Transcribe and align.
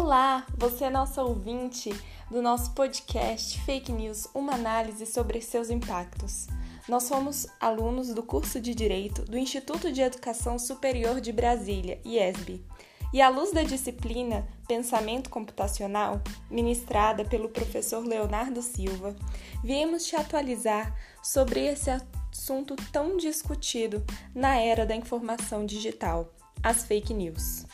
Olá, 0.00 0.46
você 0.56 0.84
é 0.84 0.90
nossa 0.90 1.24
ouvinte 1.24 1.90
do 2.30 2.40
nosso 2.40 2.70
podcast 2.70 3.60
Fake 3.62 3.90
News, 3.90 4.28
uma 4.32 4.54
análise 4.54 5.04
sobre 5.04 5.42
seus 5.42 5.70
impactos. 5.70 6.46
Nós 6.88 7.02
somos 7.02 7.48
alunos 7.60 8.14
do 8.14 8.22
curso 8.22 8.60
de 8.60 8.76
Direito 8.76 9.24
do 9.24 9.36
Instituto 9.36 9.90
de 9.90 10.00
Educação 10.00 10.56
Superior 10.56 11.20
de 11.20 11.32
Brasília, 11.32 12.00
IESB, 12.04 12.64
e 13.12 13.20
à 13.20 13.28
luz 13.28 13.50
da 13.50 13.64
disciplina 13.64 14.46
Pensamento 14.68 15.28
Computacional, 15.30 16.22
ministrada 16.48 17.24
pelo 17.24 17.48
professor 17.48 18.06
Leonardo 18.06 18.62
Silva, 18.62 19.16
viemos 19.64 20.06
te 20.06 20.14
atualizar 20.14 20.96
sobre 21.20 21.66
esse 21.66 21.90
assunto 21.90 22.76
tão 22.92 23.16
discutido 23.16 24.04
na 24.32 24.58
era 24.58 24.86
da 24.86 24.94
informação 24.94 25.66
digital, 25.66 26.32
as 26.62 26.84
fake 26.84 27.12
news. 27.12 27.67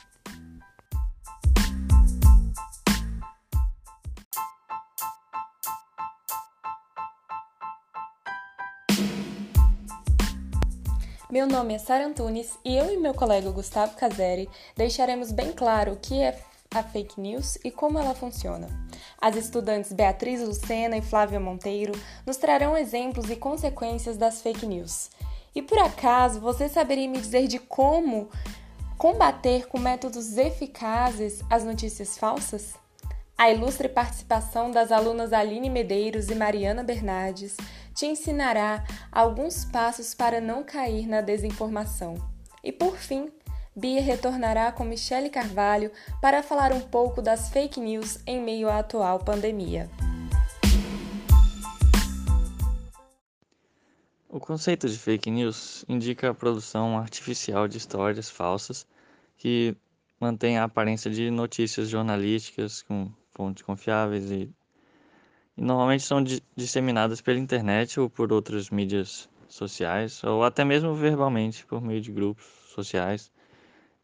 Meu 11.30 11.46
nome 11.46 11.72
é 11.72 11.78
Sara 11.78 12.06
Antunes 12.06 12.58
e 12.62 12.76
eu 12.76 12.92
e 12.92 12.98
meu 12.98 13.14
colega 13.14 13.50
Gustavo 13.50 13.96
Caseri 13.96 14.46
deixaremos 14.76 15.32
bem 15.32 15.52
claro 15.52 15.92
o 15.92 15.96
que 15.96 16.20
é 16.20 16.38
a 16.72 16.82
fake 16.82 17.18
news 17.18 17.56
e 17.64 17.70
como 17.70 17.98
ela 17.98 18.14
funciona. 18.14 18.68
As 19.18 19.34
estudantes 19.34 19.90
Beatriz 19.90 20.42
Lucena 20.42 20.98
e 20.98 21.02
Flávia 21.02 21.40
Monteiro 21.40 21.98
nos 22.26 22.36
trarão 22.36 22.76
exemplos 22.76 23.30
e 23.30 23.36
consequências 23.36 24.18
das 24.18 24.42
fake 24.42 24.66
news. 24.66 25.08
E 25.54 25.62
por 25.62 25.78
acaso 25.78 26.40
você 26.40 26.68
saberia 26.68 27.08
me 27.08 27.18
dizer 27.18 27.48
de 27.48 27.58
como 27.58 28.28
combater 28.98 29.66
com 29.66 29.78
métodos 29.78 30.36
eficazes 30.36 31.40
as 31.48 31.64
notícias 31.64 32.18
falsas? 32.18 32.74
A 33.36 33.50
ilustre 33.50 33.88
participação 33.88 34.70
das 34.70 34.92
alunas 34.92 35.32
Aline 35.32 35.70
Medeiros 35.70 36.28
e 36.28 36.34
Mariana 36.34 36.84
Bernardes 36.84 37.56
te 37.94 38.06
ensinará 38.06 38.84
alguns 39.12 39.64
passos 39.64 40.14
para 40.14 40.40
não 40.40 40.64
cair 40.64 41.06
na 41.06 41.20
desinformação. 41.20 42.14
E 42.62 42.72
por 42.72 42.96
fim, 42.96 43.30
Bia 43.76 44.00
retornará 44.00 44.70
com 44.72 44.84
Michele 44.84 45.30
Carvalho 45.30 45.90
para 46.20 46.42
falar 46.42 46.72
um 46.72 46.80
pouco 46.80 47.22
das 47.22 47.48
fake 47.48 47.80
news 47.80 48.18
em 48.26 48.40
meio 48.40 48.68
à 48.68 48.78
atual 48.78 49.18
pandemia. 49.18 49.90
O 54.28 54.40
conceito 54.40 54.88
de 54.88 54.98
fake 54.98 55.30
news 55.30 55.84
indica 55.88 56.30
a 56.30 56.34
produção 56.34 56.98
artificial 56.98 57.68
de 57.68 57.78
histórias 57.78 58.28
falsas 58.28 58.84
que 59.36 59.76
mantém 60.18 60.58
a 60.58 60.64
aparência 60.64 61.10
de 61.10 61.30
notícias 61.30 61.88
jornalísticas 61.88 62.82
com 62.82 63.12
fontes 63.32 63.62
confiáveis 63.62 64.30
e, 64.30 64.50
e 65.56 65.62
normalmente 65.62 66.02
são 66.02 66.22
di 66.22 66.42
disseminadas 66.56 67.20
pela 67.20 67.38
internet 67.38 67.98
ou 68.00 68.10
por 68.10 68.32
outras 68.32 68.70
mídias 68.70 69.28
sociais 69.48 70.22
ou 70.24 70.42
até 70.44 70.64
mesmo 70.64 70.94
verbalmente 70.94 71.64
por 71.66 71.80
meio 71.82 72.00
de 72.00 72.12
grupos 72.12 72.44
sociais. 72.74 73.32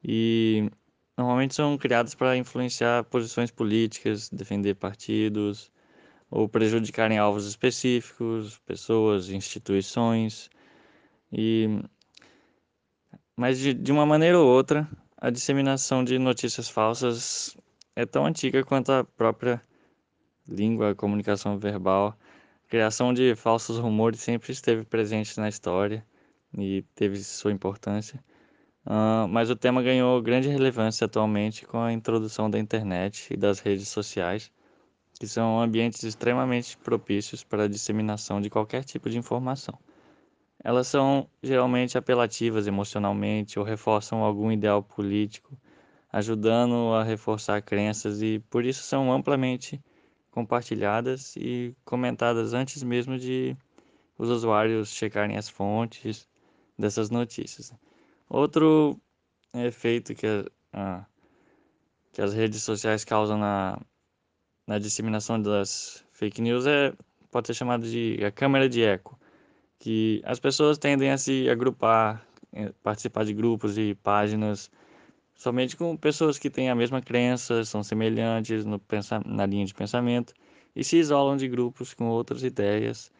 E 0.02 0.70
normalmente 1.16 1.54
são 1.54 1.76
criadas 1.76 2.14
para 2.14 2.36
influenciar 2.36 3.04
posições 3.04 3.50
políticas, 3.50 4.28
defender 4.30 4.74
partidos 4.76 5.70
ou 6.30 6.48
prejudicarem 6.48 7.18
alvos 7.18 7.46
específicos, 7.46 8.58
pessoas, 8.66 9.28
instituições. 9.30 10.50
E 11.32 11.82
mas 13.36 13.58
de, 13.58 13.74
de 13.74 13.92
uma 13.92 14.06
maneira 14.06 14.38
ou 14.38 14.46
outra 14.46 14.88
a 15.16 15.30
disseminação 15.30 16.04
de 16.04 16.18
notícias 16.18 16.68
falsas 16.68 17.56
é 17.96 18.06
tão 18.06 18.24
antiga 18.26 18.64
quanto 18.64 18.90
a 18.92 19.04
própria 19.04 19.62
língua, 20.50 20.94
comunicação 20.94 21.58
verbal. 21.58 22.18
Criação 22.68 23.12
de 23.12 23.34
falsos 23.34 23.78
rumores 23.78 24.20
sempre 24.20 24.52
esteve 24.52 24.84
presente 24.84 25.38
na 25.38 25.48
história 25.48 26.04
e 26.56 26.82
teve 26.94 27.22
sua 27.22 27.52
importância. 27.52 28.22
Uh, 28.86 29.28
mas 29.28 29.50
o 29.50 29.56
tema 29.56 29.82
ganhou 29.82 30.20
grande 30.22 30.48
relevância 30.48 31.04
atualmente 31.04 31.66
com 31.66 31.78
a 31.78 31.92
introdução 31.92 32.50
da 32.50 32.58
internet 32.58 33.32
e 33.32 33.36
das 33.36 33.60
redes 33.60 33.88
sociais, 33.88 34.50
que 35.18 35.26
são 35.26 35.60
ambientes 35.60 36.02
extremamente 36.02 36.76
propícios 36.78 37.44
para 37.44 37.64
a 37.64 37.68
disseminação 37.68 38.40
de 38.40 38.48
qualquer 38.50 38.84
tipo 38.84 39.10
de 39.10 39.18
informação. 39.18 39.78
Elas 40.62 40.86
são 40.86 41.28
geralmente 41.42 41.96
apelativas 41.96 42.66
emocionalmente 42.66 43.58
ou 43.58 43.64
reforçam 43.64 44.22
algum 44.22 44.52
ideal 44.52 44.82
político 44.82 45.58
ajudando 46.12 46.92
a 46.94 47.04
reforçar 47.04 47.62
crenças 47.62 48.20
e 48.22 48.40
por 48.50 48.64
isso 48.64 48.82
são 48.82 49.12
amplamente 49.12 49.80
compartilhadas 50.30 51.34
e 51.36 51.74
comentadas 51.84 52.54
antes 52.54 52.82
mesmo 52.82 53.18
de 53.18 53.56
os 54.16 54.28
usuários 54.28 54.92
checarem 54.92 55.36
as 55.36 55.48
fontes 55.48 56.28
dessas 56.78 57.10
notícias. 57.10 57.72
Outro 58.28 59.00
efeito 59.54 60.14
que, 60.14 60.26
a, 60.72 61.04
que 62.12 62.22
as 62.22 62.32
redes 62.32 62.62
sociais 62.62 63.04
causam 63.04 63.38
na, 63.38 63.80
na 64.66 64.78
disseminação 64.78 65.40
das 65.40 66.04
fake 66.12 66.40
news 66.40 66.66
é, 66.66 66.92
pode 67.30 67.46
ser 67.46 67.54
chamado 67.54 67.88
de 67.88 68.22
a 68.24 68.30
câmera 68.30 68.68
de 68.68 68.82
eco, 68.82 69.18
que 69.78 70.22
as 70.24 70.38
pessoas 70.38 70.78
tendem 70.78 71.10
a 71.10 71.18
se 71.18 71.48
agrupar, 71.48 72.24
eh, 72.52 72.72
participar 72.82 73.24
de 73.24 73.32
grupos 73.32 73.78
e 73.78 73.94
páginas 73.94 74.70
somente 75.40 75.74
com 75.74 75.96
pessoas 75.96 76.38
que 76.38 76.50
têm 76.50 76.68
a 76.68 76.74
mesma 76.74 77.00
crença, 77.00 77.64
são 77.64 77.82
semelhantes 77.82 78.62
no 78.66 78.78
na 79.24 79.46
linha 79.46 79.64
de 79.64 79.72
pensamento 79.72 80.34
e 80.76 80.84
se 80.84 80.98
isolam 80.98 81.34
de 81.34 81.48
grupos 81.48 81.94
com 81.94 82.08
outras 82.10 82.42
ideias 82.42 83.10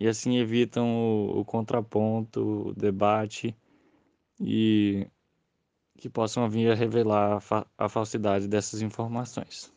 e 0.00 0.06
assim 0.06 0.38
evitam 0.38 0.86
o, 0.86 1.40
o 1.40 1.44
contraponto, 1.44 2.68
o 2.68 2.74
debate 2.74 3.56
e 4.40 5.04
que 5.98 6.08
possam 6.08 6.48
vir 6.48 6.70
a 6.70 6.76
revelar 6.76 7.38
a, 7.38 7.40
fa 7.40 7.66
a 7.76 7.88
falsidade 7.88 8.46
dessas 8.46 8.80
informações. 8.80 9.72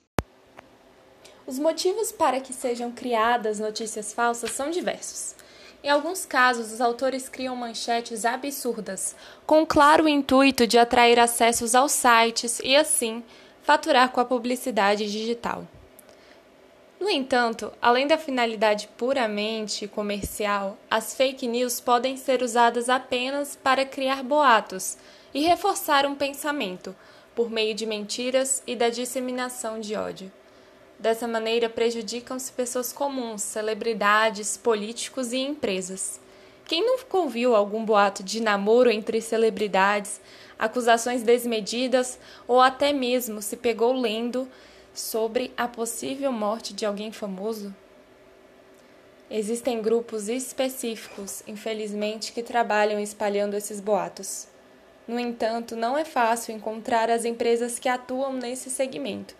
Os 1.47 1.57
motivos 1.57 2.11
para 2.11 2.39
que 2.39 2.53
sejam 2.53 2.91
criadas 2.91 3.59
notícias 3.59 4.13
falsas 4.13 4.51
são 4.51 4.69
diversos. 4.69 5.35
Em 5.83 5.89
alguns 5.89 6.25
casos, 6.25 6.71
os 6.73 6.81
autores 6.81 7.29
criam 7.29 7.55
manchetes 7.55 8.25
absurdas, 8.25 9.15
com 9.45 9.61
o 9.61 9.67
claro 9.67 10.07
intuito 10.07 10.65
de 10.65 10.77
atrair 10.77 11.19
acessos 11.19 11.75
aos 11.75 11.91
sites 11.91 12.59
e, 12.63 12.75
assim, 12.75 13.23
faturar 13.61 14.09
com 14.09 14.19
a 14.19 14.25
publicidade 14.25 15.09
digital. 15.11 15.67
No 16.99 17.09
entanto, 17.09 17.71
além 17.79 18.07
da 18.07 18.17
finalidade 18.17 18.89
puramente 18.97 19.87
comercial, 19.87 20.77
as 20.89 21.13
fake 21.13 21.47
news 21.47 21.79
podem 21.79 22.17
ser 22.17 22.41
usadas 22.41 22.89
apenas 22.89 23.55
para 23.55 23.85
criar 23.85 24.23
boatos 24.23 24.97
e 25.31 25.41
reforçar 25.41 26.07
um 26.07 26.15
pensamento, 26.15 26.95
por 27.35 27.51
meio 27.51 27.75
de 27.75 27.85
mentiras 27.85 28.63
e 28.65 28.75
da 28.75 28.89
disseminação 28.89 29.79
de 29.79 29.95
ódio. 29.95 30.31
Dessa 30.99 31.27
maneira, 31.27 31.69
prejudicam-se 31.69 32.51
pessoas 32.51 32.91
comuns, 32.91 33.43
celebridades, 33.43 34.57
políticos 34.57 35.31
e 35.31 35.37
empresas. 35.37 36.19
Quem 36.65 36.83
nunca 36.83 37.17
ouviu 37.17 37.55
algum 37.55 37.85
boato 37.85 38.23
de 38.23 38.41
namoro 38.41 38.89
entre 38.89 39.21
celebridades, 39.21 40.19
acusações 40.57 41.21
desmedidas 41.21 42.17
ou 42.47 42.59
até 42.59 42.91
mesmo 42.91 43.43
se 43.43 43.55
pegou 43.55 43.93
lendo 43.93 44.47
sobre 44.91 45.53
a 45.55 45.67
possível 45.67 46.31
morte 46.31 46.73
de 46.73 46.83
alguém 46.83 47.11
famoso? 47.11 47.73
Existem 49.29 49.81
grupos 49.81 50.27
específicos, 50.27 51.43
infelizmente, 51.45 52.31
que 52.31 52.41
trabalham 52.41 52.99
espalhando 52.99 53.55
esses 53.55 53.79
boatos. 53.79 54.47
No 55.07 55.19
entanto, 55.19 55.75
não 55.75 55.95
é 55.97 56.03
fácil 56.03 56.55
encontrar 56.55 57.09
as 57.11 57.23
empresas 57.23 57.77
que 57.77 57.87
atuam 57.87 58.33
nesse 58.33 58.69
segmento 58.71 59.35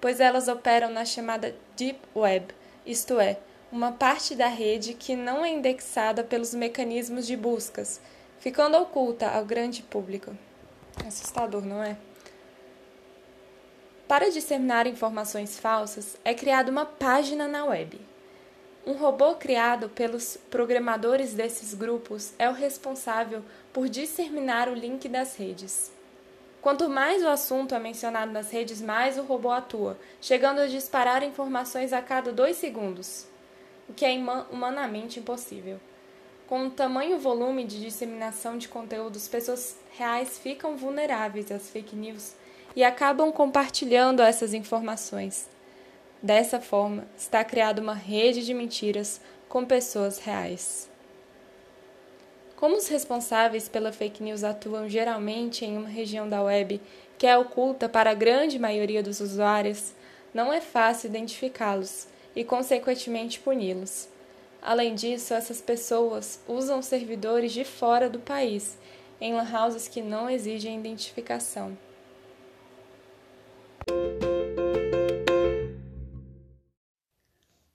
pois 0.00 0.20
elas 0.20 0.48
operam 0.48 0.90
na 0.90 1.04
chamada 1.04 1.54
Deep 1.76 2.00
Web, 2.14 2.54
isto 2.86 3.20
é, 3.20 3.38
uma 3.70 3.92
parte 3.92 4.34
da 4.34 4.48
rede 4.48 4.94
que 4.94 5.14
não 5.14 5.44
é 5.44 5.50
indexada 5.50 6.24
pelos 6.24 6.54
mecanismos 6.54 7.26
de 7.26 7.36
buscas, 7.36 8.00
ficando 8.38 8.76
oculta 8.78 9.28
ao 9.28 9.44
grande 9.44 9.82
público. 9.82 10.36
Assustador, 11.06 11.64
não 11.64 11.82
é? 11.82 11.96
Para 14.08 14.30
disseminar 14.30 14.88
informações 14.88 15.56
falsas, 15.58 16.16
é 16.24 16.34
criada 16.34 16.70
uma 16.70 16.84
página 16.84 17.46
na 17.46 17.64
web. 17.64 18.00
Um 18.84 18.94
robô 18.94 19.34
criado 19.36 19.88
pelos 19.88 20.36
programadores 20.50 21.34
desses 21.34 21.74
grupos 21.74 22.32
é 22.38 22.48
o 22.48 22.52
responsável 22.52 23.44
por 23.72 23.88
disseminar 23.88 24.68
o 24.68 24.74
link 24.74 25.08
das 25.08 25.36
redes. 25.36 25.92
Quanto 26.60 26.90
mais 26.90 27.22
o 27.22 27.28
assunto 27.28 27.74
é 27.74 27.78
mencionado 27.78 28.32
nas 28.32 28.50
redes, 28.50 28.82
mais 28.82 29.16
o 29.16 29.22
robô 29.22 29.50
atua, 29.50 29.98
chegando 30.20 30.60
a 30.60 30.66
disparar 30.66 31.22
informações 31.22 31.92
a 31.92 32.02
cada 32.02 32.32
dois 32.32 32.56
segundos, 32.56 33.26
o 33.88 33.94
que 33.94 34.04
é 34.04 34.12
humanamente 34.50 35.18
impossível. 35.18 35.80
Com 36.46 36.66
o 36.66 36.70
tamanho 36.70 37.18
volume 37.18 37.64
de 37.64 37.80
disseminação 37.80 38.58
de 38.58 38.68
conteúdos, 38.68 39.26
pessoas 39.26 39.78
reais 39.96 40.38
ficam 40.38 40.76
vulneráveis 40.76 41.50
às 41.50 41.70
fake 41.70 41.96
news 41.96 42.34
e 42.76 42.84
acabam 42.84 43.32
compartilhando 43.32 44.20
essas 44.20 44.52
informações. 44.52 45.48
Dessa 46.22 46.60
forma, 46.60 47.06
está 47.16 47.42
criada 47.42 47.80
uma 47.80 47.94
rede 47.94 48.44
de 48.44 48.52
mentiras 48.52 49.20
com 49.48 49.64
pessoas 49.64 50.18
reais. 50.18 50.89
Como 52.60 52.76
os 52.76 52.88
responsáveis 52.88 53.70
pela 53.70 53.90
fake 53.90 54.22
news 54.22 54.44
atuam 54.44 54.86
geralmente 54.86 55.64
em 55.64 55.78
uma 55.78 55.88
região 55.88 56.28
da 56.28 56.42
web 56.42 56.78
que 57.16 57.26
é 57.26 57.34
oculta 57.36 57.88
para 57.88 58.10
a 58.10 58.14
grande 58.14 58.58
maioria 58.58 59.02
dos 59.02 59.18
usuários, 59.18 59.94
não 60.34 60.52
é 60.52 60.60
fácil 60.60 61.08
identificá-los 61.08 62.06
e, 62.36 62.44
consequentemente, 62.44 63.40
puni-los. 63.40 64.10
Além 64.60 64.94
disso, 64.94 65.32
essas 65.32 65.62
pessoas 65.62 66.38
usam 66.46 66.82
servidores 66.82 67.50
de 67.52 67.64
fora 67.64 68.10
do 68.10 68.18
país, 68.18 68.76
em 69.18 69.32
lan 69.32 69.48
houses 69.58 69.88
que 69.88 70.02
não 70.02 70.28
exigem 70.28 70.78
identificação. 70.78 71.78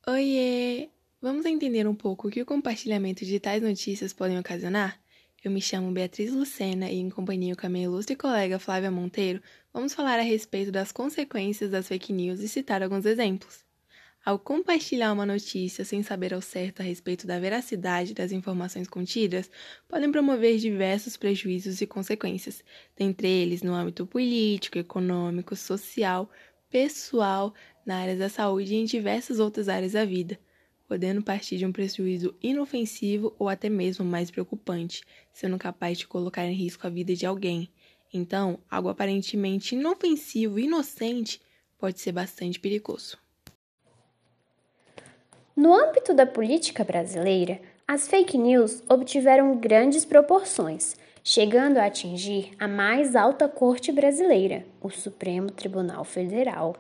Oiê! 0.08 0.75
Vamos 1.26 1.48
entender 1.48 1.88
um 1.88 1.96
pouco 1.96 2.28
o 2.28 2.32
que 2.32 2.44
o 2.44 2.46
compartilhamento 2.46 3.26
de 3.26 3.40
tais 3.40 3.60
notícias 3.60 4.14
podem 4.14 4.38
ocasionar? 4.38 5.02
Eu 5.44 5.50
me 5.50 5.60
chamo 5.60 5.92
Beatriz 5.92 6.32
Lucena 6.32 6.88
e, 6.92 7.00
em 7.00 7.10
companhia 7.10 7.56
com 7.56 7.66
a 7.66 7.70
minha 7.70 7.86
ilustre 7.86 8.16
colega 8.16 8.60
Flávia 8.60 8.92
Monteiro, 8.92 9.42
vamos 9.74 9.96
falar 9.96 10.20
a 10.20 10.22
respeito 10.22 10.72
das 10.72 10.92
consequências 10.92 11.72
das 11.72 11.88
fake 11.88 12.14
news 12.14 12.42
e 12.42 12.48
citar 12.48 12.84
alguns 12.84 13.08
exemplos. 13.08 13.66
Ao 14.24 14.38
compartilhar 14.38 15.12
uma 15.12 15.26
notícia 15.26 15.84
sem 15.84 16.04
saber 16.04 16.32
ao 16.32 16.42
certo 16.44 16.82
a 16.82 16.84
respeito 16.84 17.26
da 17.26 17.40
veracidade 17.40 18.14
das 18.14 18.32
informações 18.32 18.88
contidas, 18.88 19.50
podem 19.88 20.12
promover 20.12 20.60
diversos 20.60 21.18
prejuízos 21.18 21.82
e 21.82 21.88
consequências, 21.88 22.64
dentre 22.96 23.28
eles 23.28 23.64
no 23.64 23.74
âmbito 23.74 24.06
político, 24.06 24.78
econômico, 24.78 25.56
social, 25.56 26.30
pessoal, 26.70 27.52
na 27.84 27.98
área 27.98 28.16
da 28.16 28.30
saúde 28.30 28.76
e 28.76 28.78
em 28.78 28.86
diversas 28.86 29.40
outras 29.40 29.68
áreas 29.68 29.94
da 29.94 30.06
vida 30.06 30.40
podendo 30.88 31.22
partir 31.22 31.58
de 31.58 31.66
um 31.66 31.72
prejuízo 31.72 32.36
inofensivo 32.42 33.36
ou 33.40 33.50
até 33.50 33.70
mesmo 33.70 34.06
mais 34.06 34.30
preocupante, 34.30 35.04
sendo 35.34 35.58
capaz 35.58 35.98
de 35.98 36.08
colocar 36.08 36.46
em 36.46 36.54
risco 36.54 36.86
a 36.86 36.90
vida 36.90 37.16
de 37.16 37.26
alguém. 37.26 37.70
Então, 38.14 38.60
algo 38.70 38.90
aparentemente 38.90 39.76
inofensivo 39.76 40.60
e 40.60 40.64
inocente 40.64 41.42
pode 41.78 42.00
ser 42.00 42.12
bastante 42.12 42.60
perigoso. 42.60 43.18
No 45.56 45.74
âmbito 45.74 46.14
da 46.14 46.26
política 46.26 46.84
brasileira, 46.84 47.62
as 47.88 48.08
fake 48.08 48.38
news 48.38 48.84
obtiveram 48.90 49.56
grandes 49.58 50.04
proporções, 50.04 50.96
chegando 51.24 51.78
a 51.78 51.86
atingir 51.86 52.52
a 52.60 52.68
mais 52.68 53.16
alta 53.16 53.48
corte 53.48 53.92
brasileira, 53.92 54.66
o 54.82 54.90
Supremo 54.90 55.52
Tribunal 55.52 56.04
Federal. 56.04 56.76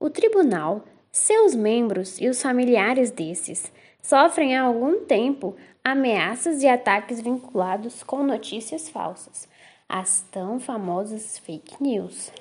O 0.00 0.10
tribunal 0.10 0.84
seus 1.12 1.54
membros 1.54 2.18
e 2.18 2.26
os 2.26 2.40
familiares 2.40 3.10
desses 3.10 3.70
sofrem 4.00 4.56
há 4.56 4.62
algum 4.62 5.04
tempo 5.04 5.54
ameaças 5.84 6.62
e 6.62 6.68
ataques 6.68 7.20
vinculados 7.20 8.02
com 8.02 8.22
notícias 8.22 8.88
falsas, 8.88 9.46
as 9.86 10.22
tão 10.30 10.58
famosas 10.58 11.38
fake 11.38 11.82
news. 11.82 12.32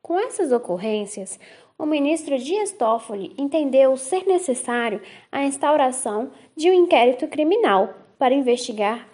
Com 0.00 0.18
essas 0.18 0.50
ocorrências, 0.52 1.38
o 1.78 1.84
ministro 1.84 2.38
Dias 2.38 2.72
Toffoli 2.72 3.34
entendeu 3.36 3.96
ser 3.96 4.24
necessário 4.26 5.02
a 5.30 5.44
instauração 5.44 6.30
de 6.56 6.70
um 6.70 6.74
inquérito 6.74 7.28
criminal 7.28 7.94
para 8.18 8.34
investigar 8.34 9.08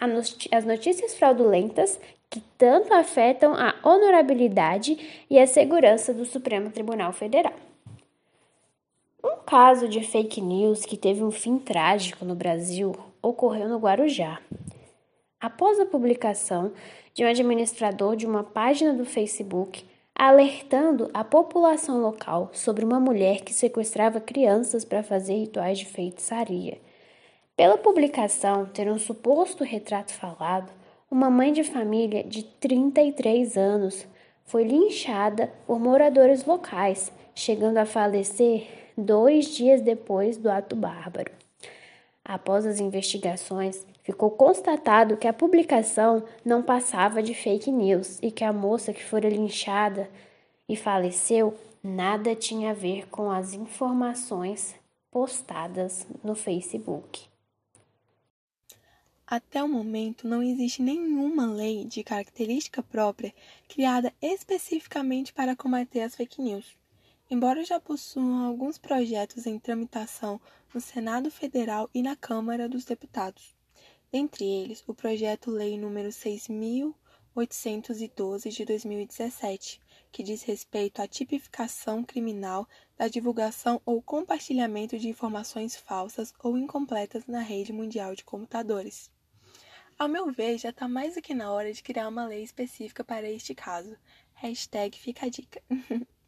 as 0.51 0.65
notícias 0.65 1.15
fraudulentas 1.15 1.99
que 2.29 2.41
tanto 2.57 2.93
afetam 2.93 3.53
a 3.55 3.75
honorabilidade 3.83 5.25
e 5.29 5.37
a 5.37 5.47
segurança 5.47 6.13
do 6.13 6.25
Supremo 6.25 6.69
Tribunal 6.69 7.11
Federal. 7.11 7.68
Um 9.23 9.37
caso 9.45 9.89
de 9.89 10.01
fake 10.01 10.39
news 10.39 10.85
que 10.85 10.95
teve 10.95 11.23
um 11.23 11.31
fim 11.31 11.59
trágico 11.59 12.23
no 12.23 12.35
Brasil 12.35 12.95
ocorreu 13.21 13.67
no 13.67 13.77
Guarujá. 13.77 14.39
Após 15.41 15.77
a 15.79 15.85
publicação 15.85 16.71
de 17.13 17.25
um 17.25 17.27
administrador 17.27 18.15
de 18.15 18.25
uma 18.25 18.43
página 18.43 18.93
do 18.93 19.05
Facebook 19.05 19.85
alertando 20.15 21.09
a 21.13 21.23
população 21.23 22.01
local 22.01 22.49
sobre 22.53 22.83
uma 22.83 22.99
mulher 22.99 23.41
que 23.41 23.53
sequestrava 23.53 24.21
crianças 24.21 24.85
para 24.85 25.03
fazer 25.03 25.35
rituais 25.35 25.79
de 25.79 25.85
feitiçaria. 25.85 26.77
Pela 27.55 27.77
publicação 27.77 28.65
ter 28.65 28.89
um 28.89 28.97
suposto 28.97 29.65
retrato 29.65 30.13
falado, 30.13 30.71
uma 31.11 31.29
mãe 31.29 31.51
de 31.51 31.63
família 31.63 32.23
de 32.23 32.43
33 32.43 33.57
anos 33.57 34.07
foi 34.45 34.63
linchada 34.63 35.51
por 35.65 35.79
moradores 35.79 36.45
locais, 36.45 37.11
chegando 37.35 37.77
a 37.77 37.85
falecer 37.85 38.88
dois 39.03 39.45
dias 39.55 39.81
depois 39.81 40.37
do 40.37 40.49
ato 40.49 40.75
bárbaro. 40.75 41.31
Após 42.23 42.65
as 42.65 42.79
investigações, 42.79 43.85
ficou 44.03 44.29
constatado 44.31 45.17
que 45.17 45.27
a 45.27 45.33
publicação 45.33 46.23
não 46.45 46.61
passava 46.61 47.23
de 47.23 47.33
fake 47.33 47.71
news 47.71 48.19
e 48.21 48.31
que 48.31 48.43
a 48.43 48.53
moça 48.53 48.93
que 48.93 49.03
fora 49.03 49.29
linchada 49.29 50.09
e 50.67 50.75
faleceu 50.75 51.57
nada 51.83 52.35
tinha 52.35 52.71
a 52.71 52.73
ver 52.73 53.07
com 53.09 53.31
as 53.31 53.53
informações 53.53 54.75
postadas 55.09 56.05
no 56.23 56.35
Facebook. 56.35 57.27
Até 59.25 59.63
o 59.63 59.67
momento, 59.67 60.27
não 60.27 60.41
existe 60.41 60.81
nenhuma 60.81 61.45
lei 61.45 61.85
de 61.85 62.03
característica 62.03 62.81
própria 62.81 63.33
criada 63.67 64.11
especificamente 64.19 65.31
para 65.31 65.55
combater 65.55 66.01
as 66.01 66.15
fake 66.15 66.41
news. 66.41 66.78
Embora 67.31 67.63
já 67.63 67.79
possuam 67.79 68.43
alguns 68.43 68.79
projetos 68.79 69.45
em 69.45 69.59
tramitação 69.59 70.41
no 70.73 70.81
Senado 70.81 71.29
Federal 71.29 71.87
e 71.93 72.01
na 72.01 72.15
Câmara 72.15 72.67
dos 72.67 72.85
Deputados, 72.85 73.55
dentre 74.11 74.43
eles 74.43 74.83
o 74.87 74.95
projeto 74.95 75.51
Lei 75.51 75.77
número 75.77 76.11
6812 76.11 78.49
de 78.49 78.65
2017, 78.65 79.79
que 80.11 80.23
diz 80.23 80.41
respeito 80.41 81.03
à 81.03 81.07
tipificação 81.07 82.03
criminal 82.03 82.67
da 82.97 83.07
divulgação 83.07 83.79
ou 83.85 84.01
compartilhamento 84.01 84.97
de 84.97 85.07
informações 85.07 85.75
falsas 85.75 86.33
ou 86.39 86.57
incompletas 86.57 87.27
na 87.27 87.41
rede 87.41 87.71
mundial 87.71 88.15
de 88.15 88.25
computadores. 88.25 89.11
Ao 89.99 90.07
meu 90.07 90.31
ver, 90.31 90.57
já 90.57 90.71
está 90.71 90.87
mais 90.87 91.13
do 91.13 91.21
que 91.21 91.35
na 91.35 91.51
hora 91.51 91.71
de 91.71 91.83
criar 91.83 92.07
uma 92.07 92.25
lei 92.25 92.41
específica 92.41 93.03
para 93.03 93.29
este 93.29 93.53
caso. 93.53 93.95
Hashtag 94.33 94.97
fica 94.97 95.27
a 95.27 95.29
dica. 95.29 95.61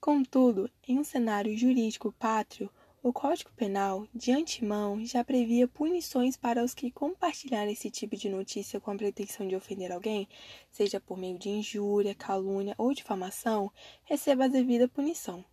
Contudo, 0.00 0.70
em 0.86 0.96
um 0.98 1.04
cenário 1.04 1.58
jurídico 1.58 2.12
pátrio, 2.12 2.70
o 3.02 3.12
Código 3.12 3.50
Penal, 3.56 4.06
de 4.14 4.30
antemão, 4.30 5.04
já 5.04 5.24
previa 5.24 5.66
punições 5.66 6.36
para 6.36 6.62
os 6.62 6.72
que 6.72 6.90
compartilharem 6.90 7.72
esse 7.72 7.90
tipo 7.90 8.16
de 8.16 8.28
notícia 8.28 8.80
com 8.80 8.92
a 8.92 8.96
pretensão 8.96 9.46
de 9.48 9.56
ofender 9.56 9.90
alguém, 9.90 10.28
seja 10.70 11.00
por 11.00 11.18
meio 11.18 11.36
de 11.36 11.48
injúria, 11.48 12.14
calúnia 12.14 12.76
ou 12.78 12.94
difamação, 12.94 13.72
receba 14.04 14.44
a 14.44 14.48
devida 14.48 14.86
punição. 14.86 15.44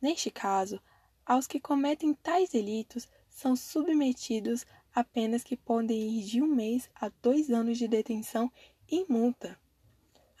Neste 0.00 0.30
caso, 0.30 0.80
aos 1.26 1.46
que 1.46 1.58
cometem 1.58 2.14
tais 2.14 2.50
delitos 2.50 3.08
são 3.28 3.56
submetidos 3.56 4.64
a 4.94 5.02
penas 5.02 5.42
que 5.42 5.56
podem 5.56 6.18
ir 6.20 6.24
de 6.24 6.40
um 6.40 6.46
mês 6.46 6.88
a 6.94 7.10
dois 7.20 7.50
anos 7.50 7.76
de 7.76 7.88
detenção 7.88 8.50
e 8.88 9.04
multa. 9.08 9.58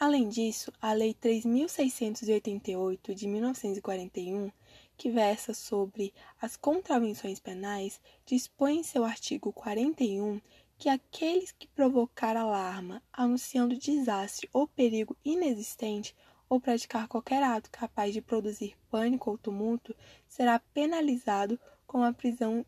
Além 0.06 0.28
disso, 0.28 0.70
a 0.82 0.92
Lei 0.92 1.14
3.688 1.14 3.14
de 3.14 3.26
1941, 3.26 4.52
que 4.98 5.10
versa 5.10 5.54
sobre 5.54 6.12
as 6.38 6.58
contravenções 6.58 7.40
penais, 7.40 7.98
dispõe 8.26 8.80
em 8.80 8.82
seu 8.82 9.02
artigo 9.02 9.50
41 9.50 10.42
que 10.76 10.90
aqueles 10.90 11.52
que 11.52 11.66
provocar 11.68 12.36
alarma, 12.36 13.02
anunciando 13.10 13.78
desastre 13.78 14.46
ou 14.52 14.68
perigo 14.68 15.16
inexistente, 15.24 16.14
ou 16.50 16.60
praticar 16.60 17.08
qualquer 17.08 17.42
ato 17.42 17.70
capaz 17.70 18.12
de 18.12 18.20
produzir 18.20 18.76
pânico 18.90 19.30
ou 19.30 19.38
tumulto, 19.38 19.96
será 20.28 20.58
penalizado 20.58 21.58
com 21.86 22.02
a 22.02 22.12
prisão 22.12 22.62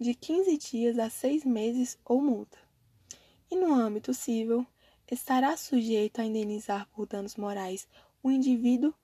de 0.00 0.16
15 0.16 0.56
dias 0.56 0.98
a 0.98 1.08
6 1.08 1.44
meses 1.44 1.96
ou 2.04 2.20
multa. 2.20 2.58
E 3.48 3.54
no 3.54 3.72
âmbito 3.72 4.12
civil, 4.12 4.66
estará 5.12 5.54
sujeito 5.58 6.20
a 6.20 6.24
indenizar 6.24 6.88
por 6.88 7.06
danos 7.06 7.36
morais 7.36 7.86
o 8.22 8.30
indivíduo 8.30 8.94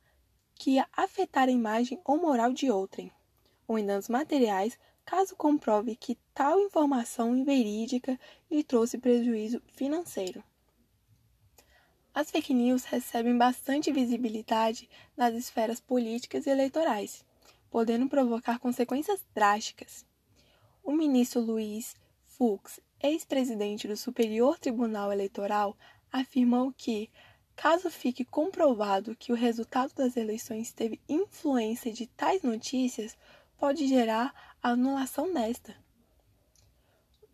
que 0.55 0.83
afetar 0.97 1.49
a 1.49 1.53
imagem 1.53 2.01
ou 2.03 2.17
moral 2.17 2.53
de 2.55 2.71
outrem, 2.71 3.13
ou 3.67 3.79
em 3.79 3.85
danos 3.85 4.09
materiais, 4.09 4.79
caso 5.05 5.37
comprove 5.37 5.95
que 5.95 6.17
tal 6.35 6.59
informação 6.61 7.37
inverídica 7.37 8.19
lhe 8.51 8.65
trouxe 8.65 8.97
prejuízo 8.97 9.61
financeiro. 9.69 10.43
As 12.15 12.31
fake 12.31 12.55
news 12.55 12.85
recebem 12.85 13.37
bastante 13.37 13.93
visibilidade 13.93 14.89
nas 15.15 15.35
esferas 15.35 15.79
políticas 15.79 16.47
e 16.47 16.51
eleitorais, 16.51 17.23
podendo 17.71 18.09
provocar 18.09 18.59
consequências 18.59 19.25
drásticas. 19.35 20.07
O 20.83 20.91
ministro 20.91 21.41
Luiz 21.41 21.95
Fux, 22.27 22.81
ex-presidente 23.01 23.87
do 23.87 23.97
Superior 23.97 24.59
Tribunal 24.59 25.13
Eleitoral, 25.13 25.77
afirmou 26.13 26.73
que 26.73 27.11
Caso 27.59 27.91
fique 27.91 28.25
comprovado 28.25 29.17
que 29.17 29.33
o 29.33 29.35
resultado 29.35 29.93
das 29.93 30.17
eleições 30.17 30.73
teve 30.73 31.01
influência 31.09 31.93
de 31.93 32.07
tais 32.07 32.41
notícias, 32.41 33.19
pode 33.59 33.89
gerar 33.89 34.33
a 34.63 34.71
anulação 34.71 35.35
desta. 35.35 35.75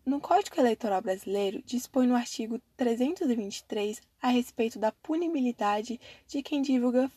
No 0.03 0.19
Código 0.19 0.59
Eleitoral 0.59 0.99
Brasileiro, 0.99 1.61
dispõe 1.61 2.07
no 2.07 2.15
artigo 2.15 2.59
323 2.75 4.01
a 4.19 4.29
respeito 4.29 4.79
da 4.79 4.91
punibilidade 4.91 6.01
de 6.27 6.41
quem 6.41 6.63
divulga 6.63 7.11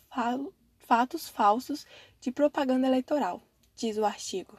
fatos 0.76 1.30
falsos 1.30 1.86
de 2.20 2.30
propaganda 2.30 2.86
eleitoral. 2.86 3.40
Diz 3.74 3.96
o 3.96 4.04
artigo: 4.04 4.58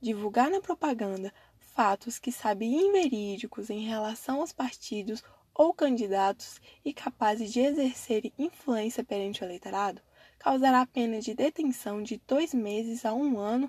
divulgar 0.00 0.48
na 0.48 0.60
propaganda 0.60 1.34
fatos 1.58 2.16
que 2.16 2.30
sabe 2.30 2.64
inverídicos 2.66 3.70
em 3.70 3.80
relação 3.80 4.38
aos 4.40 4.52
partidos 4.52 5.20
ou 5.58 5.74
candidatos 5.74 6.60
e 6.84 6.94
capazes 6.94 7.52
de 7.52 7.58
exercer 7.58 8.32
influência 8.38 9.02
perante 9.02 9.42
o 9.42 9.44
eleitorado, 9.44 10.00
causará 10.38 10.86
pena 10.86 11.20
de 11.20 11.34
detenção 11.34 12.00
de 12.00 12.22
dois 12.28 12.54
meses 12.54 13.04
a 13.04 13.12
um 13.12 13.36
ano 13.36 13.68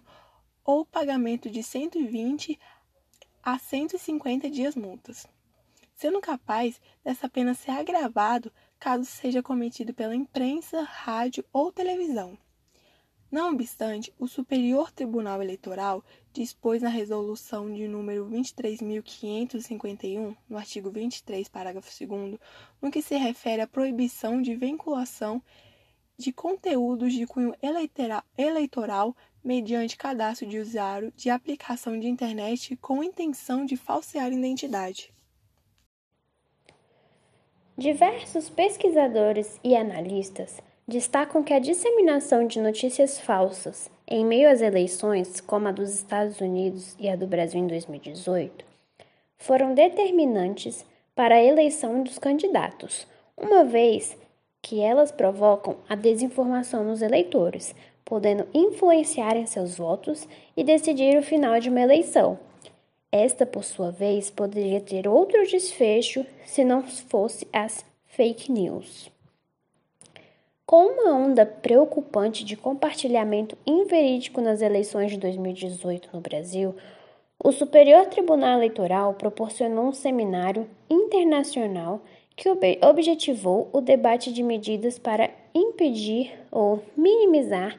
ou 0.64 0.86
pagamento 0.86 1.50
de 1.50 1.64
120 1.64 2.60
a 3.42 3.58
150 3.58 4.52
dias 4.52 4.76
multas, 4.76 5.26
sendo 5.96 6.22
capaz 6.22 6.80
dessa 7.04 7.28
pena 7.28 7.56
ser 7.56 7.72
agravado 7.72 8.54
caso 8.80 9.06
seja 9.06 9.42
cometido 9.42 9.92
pela 9.92 10.16
imprensa, 10.16 10.84
rádio 10.84 11.44
ou 11.52 11.72
televisão. 11.72 12.38
Não 13.32 13.54
obstante, 13.54 14.12
o 14.18 14.28
Superior 14.28 14.92
Tribunal 14.92 15.40
Eleitoral 15.40 16.04
dispôs 16.34 16.82
na 16.82 16.90
resolução 16.90 17.72
de 17.72 17.88
número 17.88 18.28
23.551, 18.28 20.36
no 20.50 20.58
artigo 20.58 20.90
23, 20.90 21.48
parágrafo 21.48 21.92
2 22.08 22.40
no 22.82 22.90
que 22.90 23.04
se 23.04 23.16
refere 23.18 23.62
à 23.62 23.68
proibição 23.68 24.42
de 24.42 24.56
vinculação 24.56 25.44
de 26.18 26.34
conteúdos 26.34 27.14
de 27.14 27.28
cunho 27.28 27.54
eleitoral 28.36 29.16
mediante 29.44 29.96
cadastro 29.96 30.50
de 30.50 30.58
usuário 30.58 31.14
de 31.16 31.30
aplicação 31.30 32.00
de 32.00 32.08
internet 32.08 32.76
com 32.78 33.04
intenção 33.04 33.64
de 33.64 33.78
falsear 33.78 34.34
identidade. 34.34 35.14
Diversos 37.78 38.50
pesquisadores 38.50 39.60
e 39.64 39.76
analistas 39.76 40.60
destacam 40.90 41.44
que 41.44 41.54
a 41.54 41.60
disseminação 41.60 42.48
de 42.48 42.60
notícias 42.60 43.20
falsas 43.20 43.90
em 44.08 44.26
meio 44.26 44.50
às 44.50 44.60
eleições, 44.60 45.40
como 45.40 45.68
a 45.68 45.72
dos 45.72 45.94
Estados 45.94 46.42
Unidos 46.42 46.96
e 47.00 47.08
a 47.08 47.16
do 47.16 47.28
Brasil 47.28 47.62
em 47.62 47.68
2018, 47.68 48.66
foram 49.38 49.76
determinantes 49.76 50.84
para 51.16 51.36
a 51.36 51.44
eleição 51.44 52.02
dos 52.02 52.18
candidatos, 52.18 53.06
uma 53.38 53.64
vez 53.64 54.18
que 54.64 54.82
elas 54.82 55.12
provocam 55.12 55.78
a 55.88 55.96
desinformação 55.96 56.84
nos 56.84 57.04
eleitores, 57.04 57.76
podendo 58.04 58.48
influenciar 58.52 59.38
em 59.38 59.46
seus 59.46 59.78
votos 59.78 60.28
e 60.58 60.64
decidir 60.64 61.18
o 61.18 61.24
final 61.24 61.60
de 61.60 61.70
uma 61.70 61.82
eleição. 61.82 62.40
Esta, 63.12 63.46
por 63.46 63.64
sua 63.64 63.92
vez, 63.92 64.32
poderia 64.32 64.82
ter 64.82 65.08
outro 65.08 65.46
desfecho 65.46 66.26
se 66.46 66.64
não 66.64 66.82
fosse 66.84 67.48
as 67.54 67.86
fake 68.08 68.52
news. 68.52 69.12
Com 70.70 70.86
uma 70.86 71.16
onda 71.16 71.48
preocupante 71.48 72.46
de 72.46 72.56
compartilhamento 72.56 73.58
inverídico 73.66 74.40
nas 74.40 74.62
eleições 74.62 75.10
de 75.10 75.18
2018 75.18 76.10
no 76.14 76.22
Brasil, 76.22 76.76
o 77.44 77.52
Superior 77.52 78.06
Tribunal 78.06 78.58
Eleitoral 78.58 79.16
proporcionou 79.16 79.88
um 79.88 79.92
seminário 79.92 80.70
internacional 80.88 82.04
que 82.36 82.48
objetivou 82.86 83.68
o 83.74 83.82
debate 83.82 84.32
de 84.32 84.44
medidas 84.44 85.00
para 85.00 85.32
impedir 85.56 86.40
ou 86.52 86.84
minimizar 86.96 87.76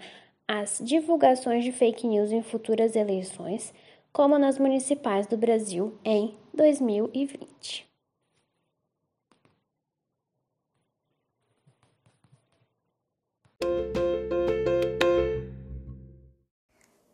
as 0.49 0.81
divulgações 0.83 1.63
de 1.63 1.71
fake 1.71 2.09
news 2.09 2.33
em 2.33 2.43
futuras 2.43 2.97
eleições, 2.97 3.73
como 4.13 4.37
nas 4.37 4.59
municipais 4.59 5.29
do 5.29 5.37
Brasil 5.37 5.95
em 6.05 6.35
2020. 6.53 7.90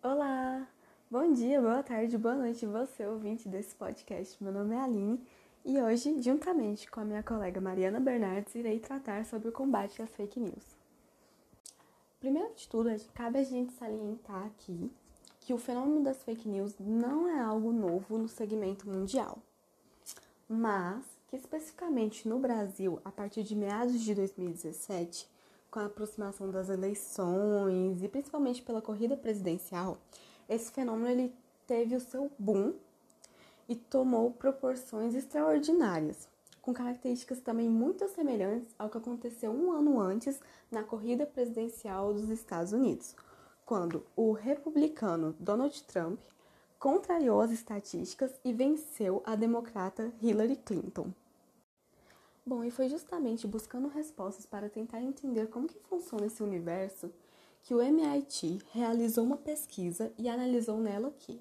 Olá! 0.02 0.68
Bom 1.10 1.32
dia, 1.32 1.60
boa 1.60 1.82
tarde, 1.82 2.16
boa 2.16 2.36
noite, 2.36 2.64
você 2.64 3.04
ouvinte 3.04 3.48
desse 3.48 3.74
podcast. 3.74 4.40
Meu 4.40 4.52
nome 4.52 4.74
é 4.74 4.80
Aline 4.80 5.20
e 5.64 5.82
hoje, 5.82 6.22
juntamente 6.22 6.88
com 6.88 7.00
a 7.00 7.04
minha 7.04 7.24
colega 7.24 7.60
Mariana 7.60 7.98
Bernardes, 7.98 8.54
irei 8.54 8.78
tratar 8.78 9.24
sobre 9.24 9.48
o 9.48 9.52
combate 9.52 10.00
às 10.00 10.10
fake 10.10 10.38
news. 10.38 10.76
Primeiro 12.20 12.54
de 12.54 12.68
tudo, 12.68 12.88
cabe 13.12 13.38
a 13.38 13.42
gente 13.42 13.72
salientar 13.72 14.46
aqui 14.46 14.92
que 15.40 15.52
o 15.52 15.58
fenômeno 15.58 16.04
das 16.04 16.22
fake 16.22 16.48
news 16.48 16.76
não 16.78 17.28
é 17.28 17.40
algo 17.40 17.72
novo 17.72 18.16
no 18.16 18.28
segmento 18.28 18.88
mundial, 18.88 19.38
mas 20.48 21.04
que 21.26 21.34
especificamente 21.34 22.28
no 22.28 22.38
Brasil, 22.38 23.00
a 23.04 23.10
partir 23.10 23.42
de 23.42 23.56
meados 23.56 24.00
de 24.00 24.14
2017, 24.14 25.28
com 25.76 25.80
a 25.80 25.84
aproximação 25.84 26.50
das 26.50 26.70
eleições 26.70 28.02
e 28.02 28.08
principalmente 28.08 28.62
pela 28.62 28.80
corrida 28.80 29.14
presidencial, 29.14 29.98
esse 30.48 30.72
fenômeno 30.72 31.10
ele 31.10 31.34
teve 31.66 31.94
o 31.94 32.00
seu 32.00 32.32
boom 32.38 32.72
e 33.68 33.76
tomou 33.76 34.30
proporções 34.30 35.14
extraordinárias, 35.14 36.30
com 36.62 36.72
características 36.72 37.40
também 37.40 37.68
muito 37.68 38.08
semelhantes 38.08 38.74
ao 38.78 38.88
que 38.88 38.96
aconteceu 38.96 39.50
um 39.50 39.70
ano 39.70 40.00
antes 40.00 40.40
na 40.70 40.82
corrida 40.82 41.26
presidencial 41.26 42.14
dos 42.14 42.30
Estados 42.30 42.72
Unidos, 42.72 43.14
quando 43.66 44.02
o 44.16 44.32
republicano 44.32 45.36
Donald 45.38 45.82
Trump 45.82 46.18
contrariou 46.78 47.42
as 47.42 47.50
estatísticas 47.50 48.32
e 48.42 48.50
venceu 48.50 49.22
a 49.26 49.36
democrata 49.36 50.10
Hillary 50.22 50.56
Clinton. 50.56 51.12
Bom, 52.48 52.62
e 52.62 52.70
foi 52.70 52.88
justamente 52.88 53.44
buscando 53.44 53.88
respostas 53.88 54.46
para 54.46 54.68
tentar 54.68 55.02
entender 55.02 55.48
como 55.48 55.66
que 55.66 55.80
funciona 55.80 56.26
esse 56.26 56.44
universo 56.44 57.10
que 57.64 57.74
o 57.74 57.82
MIT 57.82 58.60
realizou 58.72 59.24
uma 59.24 59.36
pesquisa 59.36 60.12
e 60.16 60.28
analisou 60.28 60.78
nela 60.78 61.12
que, 61.18 61.40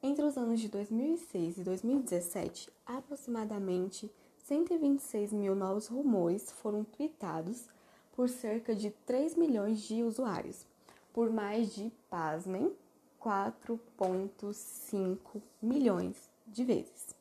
entre 0.00 0.24
os 0.24 0.36
anos 0.36 0.60
de 0.60 0.68
2006 0.68 1.58
e 1.58 1.64
2017, 1.64 2.70
aproximadamente 2.86 4.08
126 4.44 5.32
mil 5.32 5.56
novos 5.56 5.88
rumores 5.88 6.52
foram 6.52 6.84
tweetados 6.84 7.64
por 8.12 8.28
cerca 8.28 8.72
de 8.72 8.90
3 9.04 9.34
milhões 9.34 9.80
de 9.80 10.04
usuários, 10.04 10.64
por 11.12 11.28
mais 11.28 11.74
de, 11.74 11.90
pasmem, 12.08 12.72
4,5 13.20 15.42
milhões 15.60 16.30
de 16.46 16.64
vezes. 16.64 17.19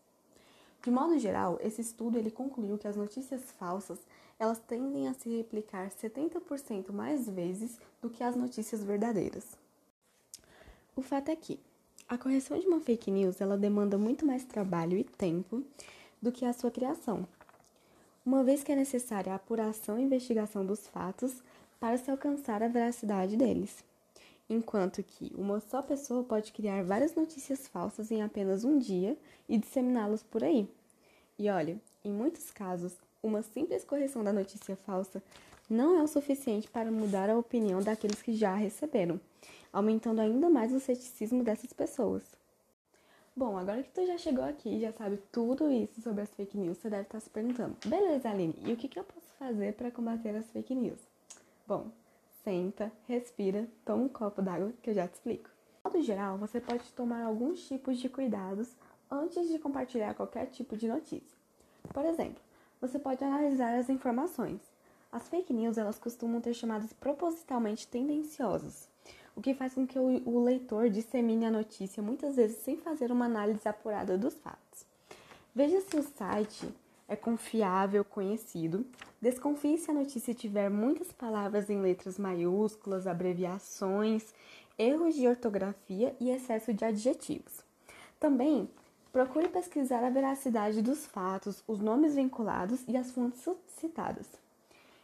De 0.82 0.90
modo 0.90 1.20
geral, 1.20 1.60
esse 1.62 1.82
estudo 1.82 2.18
ele 2.18 2.32
concluiu 2.32 2.78
que 2.78 2.88
as 2.88 2.96
notícias 2.96 3.52
falsas 3.60 4.00
elas 4.40 4.60
tendem 4.60 5.08
a 5.08 5.14
se 5.14 5.30
replicar 5.30 5.90
70% 5.90 6.94
mais 6.94 7.28
vezes 7.28 7.78
do 8.02 8.10
que 8.10 8.24
as 8.24 8.36
notícias 8.36 8.82
verdadeiras. 8.82 9.58
O 10.96 11.02
fato 11.02 11.30
é 11.30 11.36
que 11.36 11.60
a 12.08 12.18
correção 12.18 12.58
de 12.58 12.66
uma 12.66 12.80
fake 12.80 13.12
news 13.12 13.42
ela 13.42 13.58
demanda 13.58 13.98
muito 13.98 14.26
mais 14.26 14.46
trabalho 14.46 14.98
e 14.98 15.04
tempo 15.04 15.64
do 16.22 16.32
que 16.32 16.46
a 16.46 16.54
sua 16.54 16.72
criação, 16.72 17.28
uma 18.26 18.44
vez 18.44 18.64
que 18.64 18.72
é 18.72 18.76
necessária 18.76 19.34
a 19.34 19.36
apuração 19.36 20.00
e 20.00 20.04
investigação 20.04 20.66
dos 20.66 20.88
fatos 20.88 21.44
para 21.80 21.98
se 21.98 22.10
alcançar 22.10 22.64
a 22.64 22.68
veracidade 22.68 23.36
deles. 23.36 23.84
Enquanto 24.50 25.04
que 25.04 25.32
uma 25.36 25.60
só 25.60 25.82
pessoa 25.82 26.24
pode 26.24 26.52
criar 26.52 26.84
várias 26.84 27.14
notícias 27.14 27.68
falsas 27.68 28.10
em 28.10 28.24
apenas 28.24 28.64
um 28.64 28.80
dia 28.80 29.16
e 29.48 29.58
disseminá-los 29.58 30.24
por 30.24 30.44
aí. 30.44 30.68
E 31.38 31.50
olha, 31.50 31.80
em 32.04 32.12
muitos 32.12 32.50
casos, 32.50 32.98
uma 33.22 33.44
simples 33.44 33.84
correção 33.84 34.24
da 34.24 34.34
notícia 34.34 34.76
falsa 34.76 35.22
não 35.70 36.00
é 36.00 36.02
o 36.02 36.08
suficiente 36.08 36.68
para 36.68 36.92
mudar 36.92 37.30
a 37.30 37.38
opinião 37.38 37.80
daqueles 37.82 38.22
que 38.22 38.34
já 38.34 38.54
a 38.54 38.56
receberam, 38.56 39.20
aumentando 39.72 40.20
ainda 40.20 40.50
mais 40.50 40.74
o 40.74 40.80
ceticismo 40.80 41.44
dessas 41.44 41.72
pessoas. 41.72 42.24
Bom, 43.36 43.58
agora 43.58 43.84
que 43.84 43.92
tu 43.92 44.06
já 44.06 44.18
chegou 44.18 44.44
aqui 44.44 44.70
e 44.70 44.82
já 44.82 44.92
sabe 44.92 45.18
tudo 45.32 45.72
isso 45.72 46.02
sobre 46.02 46.24
as 46.24 46.30
fake 46.32 46.58
news, 46.58 46.78
você 46.78 46.90
deve 46.90 47.04
estar 47.04 47.20
se 47.20 47.30
perguntando: 47.30 47.78
beleza, 47.86 48.30
Aline, 48.30 48.56
e 48.66 48.74
o 48.74 48.76
que, 48.76 48.88
que 48.88 49.00
eu 49.00 49.04
posso 49.04 49.28
fazer 49.38 49.76
para 49.76 49.92
combater 49.92 50.36
as 50.36 50.50
fake 50.50 50.74
news? 50.74 51.00
Bom, 51.68 51.92
senta, 52.50 52.92
respira, 53.08 53.68
toma 53.86 54.06
um 54.06 54.10
copo 54.10 54.42
d'água 54.42 54.74
que 54.82 54.90
eu 54.90 54.94
já 54.96 55.08
te 55.08 55.14
explico. 55.14 55.48
De 55.48 55.84
modo 55.84 56.02
geral, 56.02 56.36
você 56.36 56.60
pode 56.60 56.92
tomar 56.94 57.24
alguns 57.24 57.68
tipos 57.68 58.00
de 58.00 58.10
cuidados 58.10 58.76
antes 59.10 59.48
de 59.50 59.60
compartilhar 59.60 60.16
qualquer 60.16 60.48
tipo 60.48 60.76
de 60.76 60.88
notícia. 60.88 61.38
Por 61.94 62.04
exemplo, 62.06 62.42
você 62.82 62.98
pode 62.98 63.24
analisar 63.24 63.78
as 63.78 63.88
informações. 63.88 64.60
As 65.12 65.30
fake 65.30 65.54
news 65.54 65.78
elas 65.78 66.00
costumam 66.00 66.42
ter 66.42 66.56
chamadas 66.56 66.92
propositalmente 66.92 67.88
tendenciosas, 67.88 68.90
o 69.36 69.42
que 69.42 69.54
faz 69.54 69.76
com 69.76 69.86
que 69.86 70.00
o, 70.00 70.44
leitor 70.44 70.90
dissemine 70.90 71.46
a 71.46 71.52
notícia 71.52 72.02
muitas 72.02 72.36
vezes 72.36 72.58
sem 72.58 72.78
fazer 72.78 73.12
uma 73.12 73.26
análise 73.26 73.68
apurada 73.68 74.18
dos 74.18 74.34
fatos. 74.40 74.88
Veja 75.54 75.82
se 75.82 75.96
o 75.96 76.02
site 76.02 76.68
é 77.08 77.16
confiável, 77.16 78.04
conhecido, 78.04 78.86
Desconfie 79.22 79.78
se 79.78 79.92
a 79.92 79.94
notícia 79.94 80.34
tiver 80.34 80.70
muitas 80.70 81.12
palavras 81.12 81.70
em 81.70 81.82
letras 81.82 82.18
maiúsculas, 82.18 83.06
abreviações, 83.06 84.34
erros 84.78 85.14
de 85.14 85.28
ortografia 85.28 86.16
e 86.22 86.30
excesso 86.30 86.74
de 86.74 86.86
adjetivos. 86.86 87.62
Também 88.18 88.70
procure 89.12 89.50
pesquisar 89.50 90.06
a 90.06 90.10
veracidade 90.10 90.82
dos 90.82 91.06
fatos, 91.06 91.62
os 91.68 91.82
nomes 91.82 92.16
vinculados 92.16 92.86
e 92.88 92.96
as 92.96 93.12
fontes 93.12 93.46
citadas. 93.68 94.26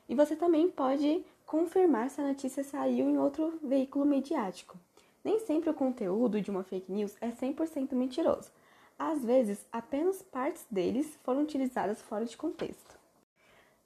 E 0.07 0.15
você 0.15 0.33
também 0.33 0.69
pode 0.69 1.25
confirmar 1.45 2.09
se 2.09 2.21
a 2.21 2.27
notícia 2.27 2.63
saiu 2.63 3.09
em 3.09 3.17
outro 3.17 3.59
veículo 3.61 4.05
midiático. 4.05 4.77
Nem 5.25 5.39
sempre 5.39 5.69
o 5.69 5.73
conteúdo 5.73 6.39
de 6.39 6.49
uma 6.49 6.63
fake 6.63 6.89
news 6.89 7.17
é 7.19 7.31
100% 7.31 7.93
mentiroso. 7.93 8.49
Às 8.97 9.25
vezes, 9.25 9.65
apenas 9.73 10.21
partes 10.21 10.65
deles 10.71 11.19
foram 11.21 11.41
utilizadas 11.41 12.01
fora 12.01 12.23
de 12.23 12.37
contexto. 12.37 12.94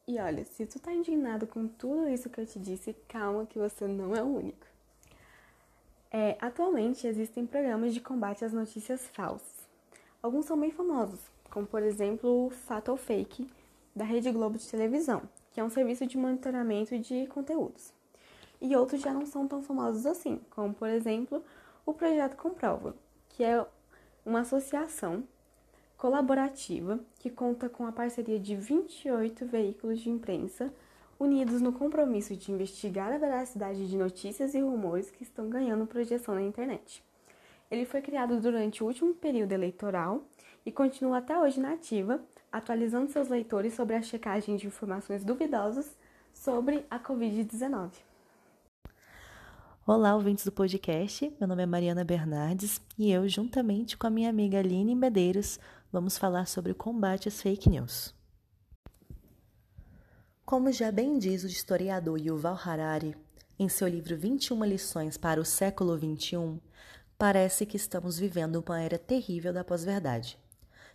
E 0.10 0.18
olha, 0.18 0.44
se 0.44 0.66
tu 0.66 0.80
tá 0.80 0.92
indignado 0.92 1.46
com 1.46 1.68
tudo 1.68 2.10
isso 2.10 2.32
que 2.32 2.42
eu 2.42 2.46
te 2.48 2.58
disse, 2.58 2.96
calma 3.08 3.46
que 3.46 3.60
você 3.60 3.86
não 3.86 4.16
é 4.16 4.24
o 4.24 4.38
único. 4.38 4.66
É, 6.12 6.36
atualmente 6.42 7.06
existem 7.06 7.46
programas 7.46 7.94
de 7.94 8.02
combate 8.02 8.44
às 8.44 8.52
notícias 8.52 9.08
falsas. 9.10 9.70
Alguns 10.20 10.48
são 10.48 10.60
bem 10.60 10.72
famosos, 10.72 11.20
como 11.52 11.68
por 11.68 11.84
exemplo 11.84 12.48
o 12.48 12.50
Fato 12.50 12.90
ou 12.90 12.98
Fake, 12.98 13.48
da 13.96 14.04
Rede 14.04 14.32
Globo 14.32 14.58
de 14.58 14.68
televisão, 14.68 15.22
que 15.52 15.60
é 15.60 15.64
um 15.64 15.70
serviço 15.70 16.08
de 16.08 16.18
monitoramento 16.18 16.98
de 16.98 17.28
conteúdos. 17.28 17.94
E 18.60 18.76
outros 18.76 19.02
já 19.02 19.14
não 19.14 19.28
são 19.28 19.48
tão 19.48 19.62
famosos 19.62 20.08
assim, 20.08 20.42
como 20.50 20.74
por 20.74 20.90
exemplo 20.90 21.44
o 21.86 21.94
Projeto 21.94 22.36
Comprova, 22.36 22.96
que 23.30 23.44
é 23.44 23.64
uma 24.26 24.40
associação 24.40 25.24
colaborativa 26.00 26.98
que 27.20 27.30
conta 27.30 27.68
com 27.68 27.86
a 27.86 27.92
parceria 27.92 28.40
de 28.40 28.56
28 28.56 29.46
veículos 29.46 30.00
de 30.00 30.10
imprensa 30.10 30.74
unidos 31.20 31.60
no 31.62 31.74
compromisso 31.74 32.38
de 32.38 32.54
investigar 32.54 33.12
a 33.12 33.18
veracidade 33.18 33.86
de 33.86 33.98
notícias 33.98 34.54
e 34.54 34.62
rumores 34.62 35.12
que 35.12 35.24
estão 35.24 35.50
ganhando 35.50 35.86
projeção 35.86 36.36
na 36.36 36.42
internet. 36.42 37.04
Ele 37.70 37.84
foi 37.84 38.02
criado 38.02 38.40
durante 38.40 38.82
o 38.82 38.88
último 38.88 39.14
período 39.14 39.52
eleitoral 39.52 40.24
e 40.66 40.72
continua 40.72 41.18
até 41.18 41.38
hoje 41.38 41.60
na 41.60 41.74
ativa, 41.74 42.22
atualizando 42.50 43.12
seus 43.12 43.28
leitores 43.28 43.74
sobre 43.74 43.98
a 43.98 44.02
checagem 44.02 44.56
de 44.56 44.68
informações 44.68 45.26
duvidosas 45.26 45.98
sobre 46.34 46.86
a 46.90 46.98
Covid-19. 46.98 47.92
Olá, 49.92 50.14
ouvintes 50.14 50.46
do 50.46 50.52
podcast. 50.52 51.34
Meu 51.40 51.48
nome 51.48 51.64
é 51.64 51.66
Mariana 51.66 52.04
Bernardes 52.04 52.80
e 52.96 53.12
eu, 53.12 53.28
juntamente 53.28 53.98
com 53.98 54.06
a 54.06 54.10
minha 54.12 54.30
amiga 54.30 54.60
Aline 54.60 54.94
Medeiros, 54.94 55.60
vamos 55.92 56.18
falar 56.18 56.48
sobre 56.48 56.72
o 56.72 56.76
combate 56.76 57.28
às 57.28 57.42
fake 57.42 57.70
news. 57.70 58.14
Como 60.46 60.72
já 60.72 60.92
bem 60.92 61.18
diz 61.18 61.44
o 61.44 61.48
historiador 61.48 62.20
Yuval 62.20 62.60
Harari 62.64 63.16
em 63.58 63.68
seu 63.68 63.88
livro 63.88 64.18
21 64.18 64.64
lições 64.64 65.18
para 65.18 65.42
o 65.42 65.46
século 65.46 65.98
XXI, 65.98 66.62
parece 67.18 67.66
que 67.66 67.76
estamos 67.76 68.18
vivendo 68.18 68.64
uma 68.66 68.82
era 68.82 68.98
terrível 68.98 69.52
da 69.52 69.64
pós-verdade, 69.64 70.40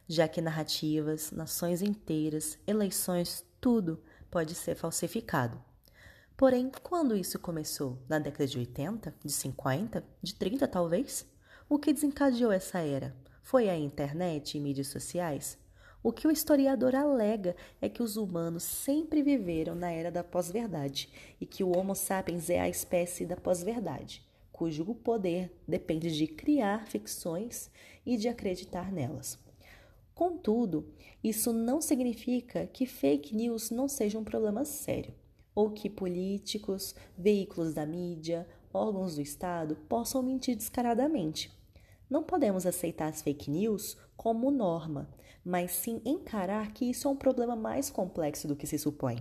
já 0.08 0.26
que 0.26 0.40
narrativas, 0.40 1.30
nações 1.30 1.82
inteiras, 1.82 2.58
eleições, 2.66 3.44
tudo 3.60 4.02
pode 4.30 4.54
ser 4.54 4.74
falsificado. 4.74 5.62
Porém, 6.36 6.70
quando 6.82 7.16
isso 7.16 7.38
começou? 7.38 8.02
Na 8.08 8.18
década 8.18 8.46
de 8.46 8.58
80? 8.58 9.14
De 9.24 9.30
50? 9.30 10.04
De 10.20 10.34
30 10.34 10.66
talvez? 10.66 11.26
O 11.68 11.78
que 11.78 11.92
desencadeou 11.92 12.50
essa 12.50 12.78
era? 12.80 13.14
Foi 13.44 13.68
a 13.68 13.76
internet 13.76 14.56
e 14.56 14.60
mídias 14.60 14.86
sociais? 14.86 15.58
O 16.02 16.10
que 16.10 16.26
o 16.26 16.30
historiador 16.30 16.94
alega 16.94 17.54
é 17.78 17.90
que 17.90 18.02
os 18.02 18.16
humanos 18.16 18.62
sempre 18.62 19.22
viveram 19.22 19.74
na 19.74 19.92
era 19.92 20.10
da 20.10 20.24
pós-verdade 20.24 21.11
e 21.38 21.44
que 21.44 21.62
o 21.62 21.76
Homo 21.76 21.94
sapiens 21.94 22.48
é 22.48 22.59
a 22.59 22.70
espécie 22.70 23.26
da 23.26 23.37
pós-verdade, 23.37 24.26
cujo 24.50 24.83
poder 24.94 25.54
depende 25.68 26.16
de 26.16 26.26
criar 26.26 26.87
ficções 26.87 27.70
e 28.07 28.16
de 28.16 28.28
acreditar 28.28 28.90
nelas. 28.90 29.38
Contudo, 30.14 30.88
isso 31.22 31.52
não 31.52 31.83
significa 31.83 32.66
que 32.66 32.87
fake 32.87 33.37
news 33.37 33.70
não 33.70 33.88
seja 33.88 34.18
um 34.18 34.24
problema 34.24 34.64
sério 34.64 35.12
ou 35.54 35.70
que 35.70 35.90
políticos, 35.90 36.94
veículos 37.16 37.74
da 37.74 37.85
mídia, 37.85 38.48
órgãos 38.72 39.16
do 39.16 39.20
Estado 39.20 39.76
possam 39.87 40.22
mentir 40.22 40.57
descaradamente. 40.57 41.52
Não 42.14 42.22
podemos 42.22 42.64
aceitar 42.64 43.09
as 43.09 43.22
fake 43.22 43.50
news 43.50 43.96
como 44.16 44.48
norma, 44.48 45.11
mas 45.44 45.72
sim 45.72 46.00
encarar 46.05 46.72
que 46.72 46.88
isso 46.88 47.09
é 47.09 47.11
um 47.11 47.16
problema 47.16 47.57
mais 47.57 47.90
complexo 47.90 48.46
do 48.46 48.55
que 48.55 48.68
se 48.68 48.79
supõe. 48.79 49.18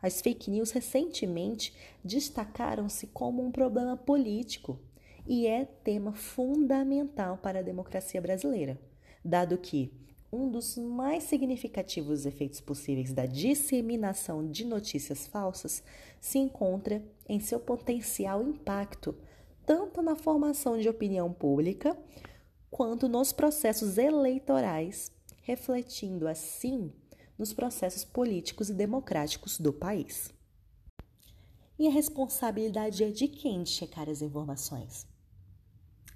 As 0.00 0.22
fake 0.22 0.50
news 0.50 0.70
recentemente 0.70 1.74
destacaram-se 2.02 3.08
como 3.08 3.44
um 3.44 3.52
problema 3.52 3.98
político 3.98 4.80
e 5.26 5.46
é 5.46 5.66
tema 5.66 6.14
fundamental 6.14 7.36
para 7.36 7.58
a 7.58 7.62
democracia 7.62 8.18
brasileira, 8.18 8.80
dado 9.22 9.58
que 9.58 9.92
um 10.32 10.50
dos 10.50 10.78
mais 10.78 11.24
significativos 11.24 12.24
efeitos 12.24 12.62
possíveis 12.62 13.12
da 13.12 13.26
disseminação 13.26 14.50
de 14.50 14.64
notícias 14.64 15.26
falsas 15.26 15.82
se 16.18 16.38
encontra 16.38 17.04
em 17.28 17.40
seu 17.40 17.60
potencial 17.60 18.42
impacto 18.42 19.14
tanto 19.70 20.02
na 20.02 20.16
formação 20.16 20.76
de 20.80 20.88
opinião 20.88 21.32
pública 21.32 21.96
quanto 22.72 23.08
nos 23.08 23.32
processos 23.32 23.98
eleitorais, 23.98 25.12
refletindo 25.42 26.26
assim 26.26 26.92
nos 27.38 27.52
processos 27.52 28.04
políticos 28.04 28.68
e 28.68 28.74
democráticos 28.74 29.60
do 29.60 29.72
país. 29.72 30.34
E 31.78 31.86
a 31.86 31.90
responsabilidade 31.92 33.04
é 33.04 33.12
de 33.12 33.28
quem 33.28 33.62
de 33.62 33.70
checar 33.70 34.10
as 34.10 34.20
informações? 34.20 35.06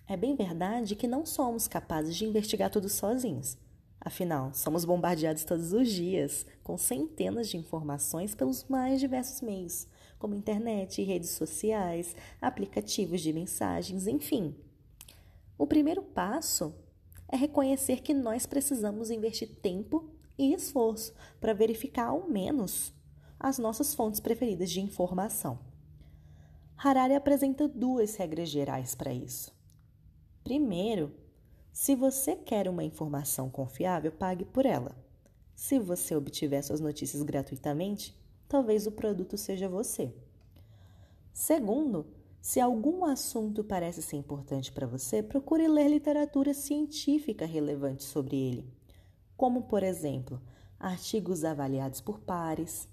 É 0.08 0.16
bem 0.16 0.34
verdade 0.34 0.96
que 0.96 1.06
não 1.06 1.24
somos 1.24 1.68
capazes 1.68 2.16
de 2.16 2.24
investigar 2.24 2.70
tudo 2.70 2.88
sozinhos. 2.88 3.56
Afinal, 4.00 4.52
somos 4.52 4.84
bombardeados 4.84 5.44
todos 5.44 5.72
os 5.72 5.88
dias 5.88 6.44
com 6.64 6.76
centenas 6.76 7.48
de 7.50 7.56
informações 7.56 8.34
pelos 8.34 8.64
mais 8.64 8.98
diversos 8.98 9.40
meios, 9.40 9.86
como 10.24 10.34
internet, 10.34 11.02
redes 11.02 11.32
sociais, 11.32 12.16
aplicativos 12.40 13.20
de 13.20 13.30
mensagens, 13.30 14.06
enfim. 14.06 14.56
O 15.58 15.66
primeiro 15.66 16.02
passo 16.02 16.74
é 17.28 17.36
reconhecer 17.36 18.00
que 18.00 18.14
nós 18.14 18.46
precisamos 18.46 19.10
investir 19.10 19.54
tempo 19.56 20.08
e 20.38 20.54
esforço 20.54 21.12
para 21.38 21.52
verificar 21.52 22.06
ao 22.06 22.26
menos 22.26 22.90
as 23.38 23.58
nossas 23.58 23.94
fontes 23.94 24.18
preferidas 24.18 24.70
de 24.70 24.80
informação. 24.80 25.58
Harari 26.74 27.14
apresenta 27.14 27.68
duas 27.68 28.16
regras 28.16 28.48
gerais 28.48 28.94
para 28.94 29.12
isso. 29.12 29.52
Primeiro, 30.42 31.12
se 31.70 31.94
você 31.94 32.34
quer 32.34 32.66
uma 32.66 32.82
informação 32.82 33.50
confiável, 33.50 34.10
pague 34.10 34.46
por 34.46 34.64
ela. 34.64 34.96
Se 35.54 35.78
você 35.78 36.16
obtiver 36.16 36.64
suas 36.64 36.80
notícias 36.80 37.22
gratuitamente, 37.22 38.16
talvez 38.48 38.86
o 38.86 38.92
produto 38.92 39.36
seja 39.36 39.68
você. 39.68 40.12
Segundo, 41.32 42.06
se 42.40 42.60
algum 42.60 43.06
assunto 43.06 43.64
parece 43.64 44.02
ser 44.02 44.16
importante 44.16 44.70
para 44.70 44.86
você, 44.86 45.22
procure 45.22 45.66
ler 45.66 45.88
literatura 45.88 46.52
científica 46.52 47.46
relevante 47.46 48.02
sobre 48.02 48.36
ele, 48.36 48.68
como, 49.34 49.62
por 49.62 49.82
exemplo, 49.82 50.42
artigos 50.78 51.42
avaliados 51.42 52.02
por 52.02 52.20
pares, 52.20 52.86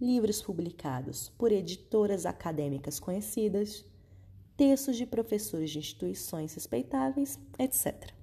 livros 0.00 0.40
publicados 0.40 1.28
por 1.36 1.52
editoras 1.52 2.24
acadêmicas 2.24 2.98
conhecidas, 2.98 3.84
textos 4.56 4.96
de 4.96 5.04
professores 5.04 5.70
de 5.70 5.80
instituições 5.80 6.54
respeitáveis, 6.54 7.38
etc. 7.58 8.13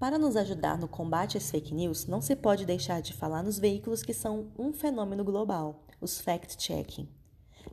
Para 0.00 0.18
nos 0.18 0.34
ajudar 0.34 0.78
no 0.78 0.88
combate 0.88 1.36
às 1.36 1.50
fake 1.50 1.74
news, 1.74 2.06
não 2.06 2.22
se 2.22 2.34
pode 2.34 2.64
deixar 2.64 3.02
de 3.02 3.12
falar 3.12 3.42
nos 3.42 3.58
veículos 3.58 4.02
que 4.02 4.14
são 4.14 4.50
um 4.58 4.72
fenômeno 4.72 5.22
global, 5.22 5.84
os 6.00 6.18
fact-checking. 6.18 7.06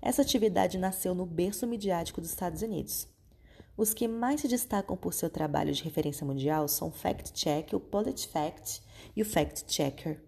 Essa 0.01 0.23
atividade 0.23 0.77
nasceu 0.77 1.15
no 1.15 1.25
berço 1.25 1.65
midiático 1.65 2.19
dos 2.19 2.29
Estados 2.29 2.61
Unidos. 2.61 3.07
Os 3.77 3.93
que 3.93 4.09
mais 4.09 4.41
se 4.41 4.49
destacam 4.49 4.97
por 4.97 5.13
seu 5.13 5.29
trabalho 5.29 5.71
de 5.71 5.85
referência 5.85 6.27
mundial 6.27 6.67
são 6.67 6.89
o 6.89 6.91
fact-check, 6.91 7.71
o 7.73 7.79
PolitiFact 7.79 8.83
e 9.15 9.21
o 9.21 9.25
fact-checker. 9.25 10.21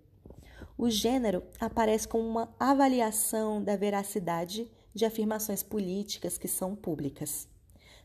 O 0.77 0.89
gênero 0.89 1.43
aparece 1.59 2.07
como 2.07 2.25
uma 2.25 2.55
avaliação 2.57 3.61
da 3.61 3.75
veracidade 3.75 4.71
de 4.93 5.03
afirmações 5.03 5.61
políticas 5.61 6.37
que 6.37 6.47
são 6.47 6.77
públicas 6.77 7.45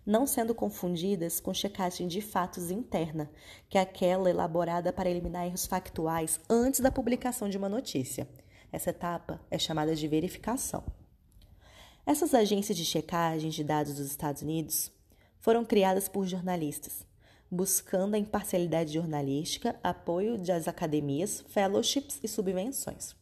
não 0.07 0.27
sendo 0.27 0.55
confundidas 0.55 1.41
com 1.41 1.55
checagem 1.55 2.07
de 2.07 2.21
fatos 2.21 2.71
interna, 2.71 3.31
que 3.69 3.79
é 3.79 3.81
aquela 3.81 4.29
elaborada 4.29 4.93
para 4.93 5.09
eliminar 5.09 5.47
erros 5.47 5.67
factuais 5.67 6.39
antes 6.49 6.81
da 6.81 6.91
publicação 6.91 7.49
de 7.49 7.57
uma 7.57 7.69
notícia. 7.69 8.29
Essa 8.71 8.91
etapa 8.91 9.41
é 9.51 9.59
chamada 9.59 9.95
de 9.95 10.07
verificação. 10.07 10.85
Essas 12.07 12.35
agências 12.35 12.77
de 12.77 12.85
checagem 12.85 13.49
de 13.49 13.65
dados 13.65 13.95
dos 13.95 14.07
Estados 14.07 14.43
Unidos 14.43 14.93
foram 15.39 15.65
criadas 15.65 16.09
por 16.09 16.27
jornalistas, 16.27 17.07
buscando 17.51 18.15
a 18.15 18.19
imparcialidade 18.19 18.93
jornalística, 18.93 19.79
apoio 19.83 20.37
das 20.37 20.69
academias, 20.69 21.45
fellowships 21.49 22.19
e 22.23 22.29
subvenções. 22.29 23.15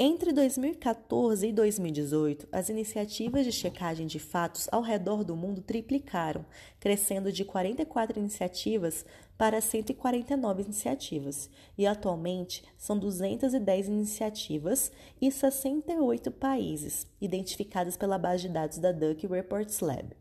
Entre 0.00 0.32
2014 0.32 1.48
e 1.48 1.52
2018, 1.52 2.46
as 2.52 2.68
iniciativas 2.68 3.44
de 3.44 3.50
checagem 3.50 4.06
de 4.06 4.20
fatos 4.20 4.68
ao 4.70 4.80
redor 4.80 5.24
do 5.24 5.34
mundo 5.34 5.60
triplicaram, 5.60 6.46
crescendo 6.78 7.32
de 7.32 7.44
44 7.44 8.16
iniciativas 8.16 9.04
para 9.36 9.60
149 9.60 10.62
iniciativas, 10.62 11.50
e 11.76 11.84
atualmente 11.84 12.62
são 12.76 12.96
210 12.96 13.88
iniciativas 13.88 14.92
e 15.20 15.32
68 15.32 16.30
países, 16.30 17.04
identificadas 17.20 17.96
pela 17.96 18.18
base 18.18 18.42
de 18.42 18.50
dados 18.50 18.78
da 18.78 18.92
Duck 18.92 19.26
Reports 19.26 19.80
Lab. 19.80 20.16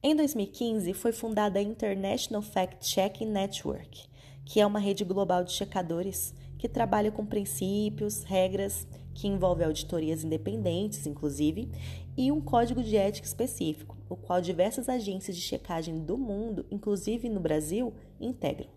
Em 0.00 0.14
2015, 0.14 0.94
foi 0.94 1.10
fundada 1.10 1.58
a 1.58 1.62
International 1.62 2.42
Fact 2.42 2.86
Checking 2.86 3.26
Network, 3.26 4.08
que 4.44 4.60
é 4.60 4.66
uma 4.66 4.78
rede 4.78 5.04
global 5.04 5.42
de 5.42 5.50
checadores 5.50 6.32
que 6.62 6.68
trabalha 6.68 7.10
com 7.10 7.26
princípios, 7.26 8.22
regras, 8.22 8.86
que 9.12 9.26
envolve 9.26 9.64
auditorias 9.64 10.22
independentes, 10.22 11.08
inclusive, 11.08 11.68
e 12.16 12.30
um 12.30 12.40
código 12.40 12.84
de 12.84 12.96
ética 12.96 13.26
específico, 13.26 13.96
o 14.08 14.14
qual 14.14 14.40
diversas 14.40 14.88
agências 14.88 15.36
de 15.36 15.42
checagem 15.42 16.04
do 16.04 16.16
mundo, 16.16 16.64
inclusive 16.70 17.28
no 17.28 17.40
Brasil, 17.40 17.92
integram. 18.20 18.68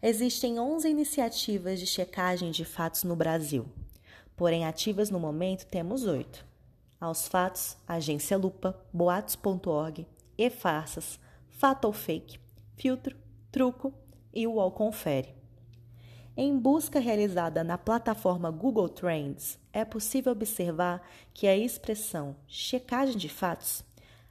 Existem 0.00 0.58
11 0.58 0.88
iniciativas 0.88 1.78
de 1.78 1.86
checagem 1.86 2.50
de 2.50 2.64
fatos 2.64 3.04
no 3.04 3.14
Brasil, 3.14 3.66
porém 4.34 4.64
ativas 4.64 5.10
no 5.10 5.20
momento 5.20 5.66
temos 5.66 6.06
oito. 6.06 6.46
Aos 6.98 7.28
Fatos, 7.28 7.76
Agência 7.86 8.38
Lupa, 8.38 8.74
Boatos.org, 8.90 10.06
E-Farsas, 10.38 11.20
Fato 11.46 11.84
ou 11.84 11.92
Fake, 11.92 12.40
Filtro, 12.74 13.14
Truco 13.52 13.92
e 14.32 14.46
o 14.46 14.52
UOL 14.52 14.70
Confere. 14.70 15.43
Em 16.36 16.58
busca 16.58 16.98
realizada 16.98 17.62
na 17.62 17.78
plataforma 17.78 18.50
Google 18.50 18.88
Trends, 18.88 19.56
é 19.72 19.84
possível 19.84 20.32
observar 20.32 21.00
que 21.32 21.46
a 21.46 21.56
expressão 21.56 22.34
checagem 22.48 23.16
de 23.16 23.28
fatos 23.28 23.84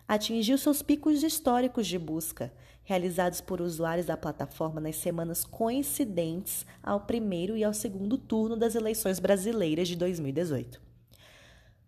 atingiu 0.06 0.58
seus 0.58 0.82
picos 0.82 1.24
históricos 1.24 1.88
de 1.88 1.98
busca, 1.98 2.52
realizados 2.84 3.40
por 3.40 3.62
usuários 3.62 4.06
da 4.06 4.18
plataforma 4.18 4.82
nas 4.82 4.98
semanas 4.98 5.46
coincidentes 5.46 6.66
ao 6.84 7.00
primeiro 7.00 7.56
e 7.56 7.64
ao 7.64 7.74
segundo 7.74 8.18
turno 8.18 8.58
das 8.58 8.76
eleições 8.76 9.18
brasileiras 9.18 9.88
de 9.88 9.96
2018. 9.96 10.82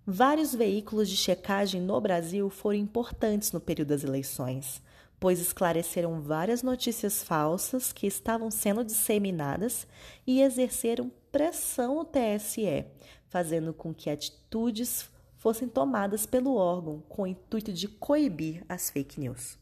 Vários 0.08 0.56
veículos 0.56 1.10
de 1.10 1.17
checagem 1.17 1.82
no 1.82 1.99
Brasil 1.99 2.49
foram 2.49 2.80
importantes 2.80 3.51
no 3.51 3.60
período 3.60 3.89
das 3.89 4.06
eleições, 4.06 4.82
pois 5.25 5.39
esclareceram 5.39 6.21
várias 6.21 6.61
notícias 6.61 7.23
falsas 7.23 7.91
que 7.91 8.05
estavam 8.05 8.51
sendo 8.51 8.83
disseminadas 8.83 9.88
e 10.27 10.39
exerceram 10.39 11.11
pressão 11.31 11.95
no 11.95 12.05
TSE, 12.05 12.85
fazendo 13.27 13.73
com 13.73 13.91
que 13.91 14.07
atitudes 14.07 15.09
fossem 15.35 15.67
tomadas 15.67 16.27
pelo 16.27 16.53
órgão 16.53 17.01
com 17.09 17.23
o 17.23 17.25
intuito 17.25 17.73
de 17.73 17.88
coibir 17.88 18.63
as 18.69 18.91
fake 18.91 19.19
news. 19.19 19.57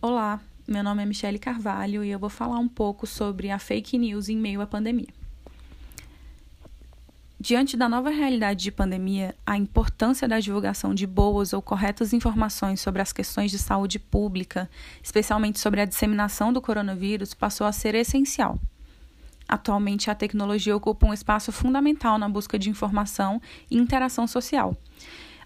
Olá, 0.00 0.40
meu 0.66 0.82
nome 0.82 1.02
é 1.02 1.04
Michele 1.04 1.38
Carvalho 1.38 2.02
e 2.02 2.10
eu 2.10 2.18
vou 2.18 2.30
falar 2.30 2.58
um 2.58 2.68
pouco 2.68 3.06
sobre 3.06 3.50
a 3.50 3.58
fake 3.58 3.98
news 3.98 4.30
em 4.30 4.36
meio 4.38 4.62
à 4.62 4.66
pandemia. 4.66 5.15
Diante 7.46 7.76
da 7.76 7.88
nova 7.88 8.10
realidade 8.10 8.64
de 8.64 8.72
pandemia, 8.72 9.32
a 9.46 9.56
importância 9.56 10.26
da 10.26 10.40
divulgação 10.40 10.92
de 10.92 11.06
boas 11.06 11.52
ou 11.52 11.62
corretas 11.62 12.12
informações 12.12 12.80
sobre 12.80 13.00
as 13.00 13.12
questões 13.12 13.52
de 13.52 13.58
saúde 13.60 14.00
pública, 14.00 14.68
especialmente 15.00 15.60
sobre 15.60 15.80
a 15.80 15.84
disseminação 15.84 16.52
do 16.52 16.60
coronavírus, 16.60 17.34
passou 17.34 17.64
a 17.64 17.70
ser 17.70 17.94
essencial. 17.94 18.58
Atualmente, 19.48 20.10
a 20.10 20.14
tecnologia 20.16 20.74
ocupa 20.74 21.06
um 21.06 21.14
espaço 21.14 21.52
fundamental 21.52 22.18
na 22.18 22.28
busca 22.28 22.58
de 22.58 22.68
informação 22.68 23.40
e 23.70 23.78
interação 23.78 24.26
social. 24.26 24.76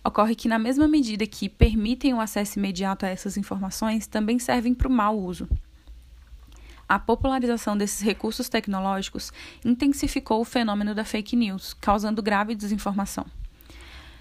Ocorre 0.03 0.35
que, 0.35 0.49
na 0.49 0.59
mesma 0.59 0.89
medida 0.89 1.27
que 1.27 1.51
permitem 1.51 2.15
o 2.15 2.21
acesso 2.21 2.59
imediato 2.59 3.05
a 3.05 3.11
essas 3.11 3.37
informações, 3.37 4.07
também 4.07 4.39
servem 4.39 4.73
para 4.73 4.89
o 4.89 4.91
mau 4.91 5.19
uso. 5.19 5.47
A 6.91 6.99
popularização 6.99 7.77
desses 7.77 8.01
recursos 8.01 8.49
tecnológicos 8.49 9.33
intensificou 9.65 10.41
o 10.41 10.45
fenômeno 10.45 10.93
da 10.93 11.05
fake 11.05 11.37
news, 11.37 11.73
causando 11.73 12.21
grave 12.21 12.53
desinformação. 12.53 13.25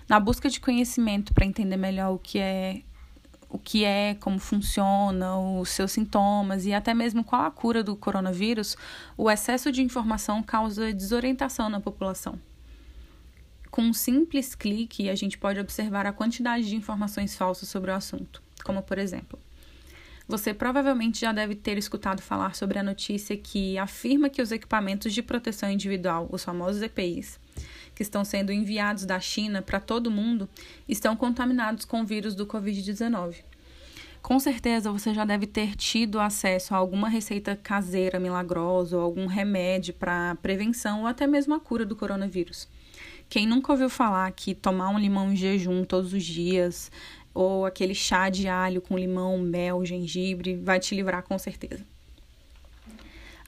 Na 0.07 0.19
busca 0.19 0.47
de 0.51 0.59
conhecimento 0.59 1.33
para 1.33 1.47
entender 1.47 1.77
melhor 1.77 2.13
o 2.13 2.19
que 2.19 2.37
é 2.37 2.83
o 3.49 3.57
que 3.57 3.83
é, 3.83 4.13
como 4.19 4.37
funciona, 4.37 5.35
os 5.35 5.69
seus 5.69 5.93
sintomas 5.93 6.67
e 6.67 6.71
até 6.71 6.93
mesmo 6.93 7.23
qual 7.23 7.41
a 7.41 7.49
cura 7.49 7.83
do 7.83 7.95
coronavírus, 7.95 8.77
o 9.17 9.31
excesso 9.31 9.71
de 9.71 9.81
informação 9.81 10.43
causa 10.43 10.93
desorientação 10.93 11.69
na 11.69 11.79
população. 11.79 12.39
Com 13.71 13.81
um 13.81 13.93
simples 13.93 14.53
clique, 14.53 15.09
a 15.09 15.15
gente 15.15 15.39
pode 15.39 15.59
observar 15.59 16.05
a 16.05 16.13
quantidade 16.13 16.69
de 16.69 16.75
informações 16.75 17.35
falsas 17.35 17.67
sobre 17.67 17.89
o 17.89 17.95
assunto, 17.95 18.43
como 18.63 18.83
por 18.83 18.99
exemplo, 18.99 19.39
você 20.29 20.53
provavelmente 20.53 21.21
já 21.21 21.31
deve 21.31 21.55
ter 21.55 21.75
escutado 21.79 22.21
falar 22.21 22.53
sobre 22.53 22.77
a 22.77 22.83
notícia 22.83 23.35
que 23.35 23.79
afirma 23.79 24.29
que 24.29 24.43
os 24.43 24.51
equipamentos 24.51 25.11
de 25.11 25.23
proteção 25.23 25.71
individual, 25.71 26.29
os 26.31 26.43
famosos 26.43 26.83
EPIs, 26.83 27.39
que 27.95 28.03
estão 28.03 28.23
sendo 28.23 28.53
enviados 28.53 29.05
da 29.05 29.19
China 29.19 29.63
para 29.63 29.79
todo 29.79 30.05
o 30.05 30.11
mundo, 30.11 30.47
estão 30.87 31.15
contaminados 31.15 31.83
com 31.83 32.01
o 32.01 32.05
vírus 32.05 32.35
do 32.35 32.45
Covid-19. 32.45 33.37
Com 34.21 34.39
certeza 34.39 34.91
você 34.91 35.15
já 35.15 35.25
deve 35.25 35.47
ter 35.47 35.75
tido 35.75 36.19
acesso 36.19 36.75
a 36.75 36.77
alguma 36.77 37.09
receita 37.09 37.55
caseira 37.55 38.19
milagrosa 38.19 38.97
ou 38.97 39.01
algum 39.01 39.25
remédio 39.25 39.95
para 39.95 40.35
prevenção 40.43 41.01
ou 41.01 41.07
até 41.07 41.25
mesmo 41.25 41.55
a 41.55 41.59
cura 41.59 41.83
do 41.87 41.95
coronavírus. 41.95 42.67
Quem 43.29 43.45
nunca 43.45 43.71
ouviu 43.71 43.89
falar 43.89 44.31
que 44.31 44.55
tomar 44.55 44.89
um 44.89 44.97
limão 44.97 45.31
em 45.31 45.35
jejum 45.35 45.83
todos 45.83 46.13
os 46.13 46.23
dias, 46.23 46.91
ou 47.33 47.65
aquele 47.65 47.95
chá 47.95 48.29
de 48.29 48.47
alho 48.47 48.81
com 48.81 48.97
limão, 48.97 49.37
mel, 49.37 49.85
gengibre, 49.85 50.55
vai 50.55 50.79
te 50.79 50.95
livrar 50.95 51.23
com 51.23 51.37
certeza. 51.37 51.85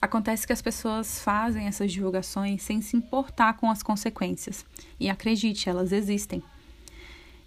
Acontece 0.00 0.46
que 0.46 0.52
as 0.52 0.60
pessoas 0.60 1.20
fazem 1.20 1.66
essas 1.66 1.92
divulgações 1.92 2.62
sem 2.62 2.82
se 2.82 2.96
importar 2.96 3.52
com 3.54 3.70
as 3.70 3.84
consequências. 3.84 4.64
E 4.98 5.08
acredite, 5.08 5.68
elas 5.68 5.92
existem. 5.92 6.42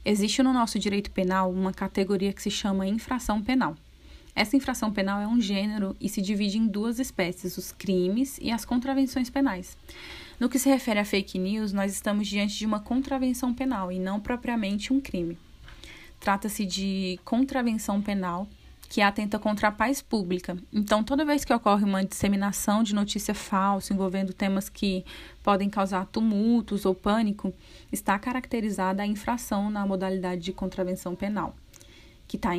Existe 0.06 0.42
no 0.42 0.54
nosso 0.54 0.80
direito 0.80 1.12
penal 1.12 1.52
uma 1.52 1.74
categoria 1.74 2.32
que 2.32 2.42
se 2.42 2.52
chama 2.52 2.88
infração 2.88 3.42
penal. 3.42 3.76
Essa 4.36 4.56
infração 4.56 4.92
penal 4.92 5.20
é 5.20 5.28
um 5.28 5.40
gênero 5.42 5.96
e 6.00 6.08
se 6.08 6.22
divide 6.22 6.58
em 6.58 6.68
duas 6.68 7.00
espécies, 7.00 7.58
os 7.58 7.72
crimes 7.72 8.38
e 8.42 8.52
as 8.52 8.64
contravenções 8.64 9.30
penais. 9.30 9.78
No 10.40 10.48
que 10.50 10.60
se 10.60 10.70
refere 10.70 11.00
a 11.00 11.06
fake 11.06 11.40
news, 11.40 11.74
nós 11.74 11.92
estamos 11.94 12.28
diante 12.28 12.58
de 12.58 12.66
uma 12.66 12.80
contravenção 12.80 13.54
penal 13.54 13.92
e 13.92 13.98
não 13.98 14.20
propriamente 14.20 14.94
um 14.94 15.02
crime. 15.02 15.38
Trata-se 16.20 16.66
de 16.66 17.20
contravenção 17.24 18.02
penal 18.02 18.48
que 18.90 19.02
atenta 19.02 19.40
contra 19.40 19.68
a 19.68 19.72
paz 19.72 20.02
pública. 20.02 20.58
Então, 20.72 21.04
toda 21.04 21.26
vez 21.26 21.44
que 21.44 21.54
ocorre 21.54 21.84
uma 21.84 22.06
disseminação 22.06 22.84
de 22.84 22.94
notícia 22.94 23.34
falsa 23.34 23.94
envolvendo 23.94 24.34
temas 24.34 24.70
que 24.70 25.04
podem 25.44 25.70
causar 25.70 26.06
tumultos 26.06 26.86
ou 26.86 26.94
pânico, 26.94 27.54
está 27.92 28.18
caracterizada 28.18 29.04
a 29.04 29.08
infração 29.08 29.70
na 29.70 29.86
modalidade 29.86 30.42
de 30.42 30.54
contravenção 30.54 31.16
penal, 31.16 31.56
que 32.28 32.38
está 32.38 32.52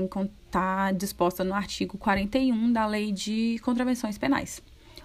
tá 0.50 0.92
disposta 0.92 1.44
no 1.44 1.54
artigo 1.54 1.96
41 1.96 2.72
da 2.72 2.86
Lei 2.86 3.12
de 3.12 3.58
Contravenções 3.62 4.18
Penais, 4.18 4.60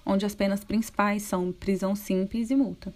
onde 0.05 0.25
as 0.25 0.35
penas 0.35 0.63
principais 0.63 1.23
são 1.23 1.51
prisão 1.51 1.95
simples 1.95 2.49
e 2.49 2.55
multa. 2.55 2.93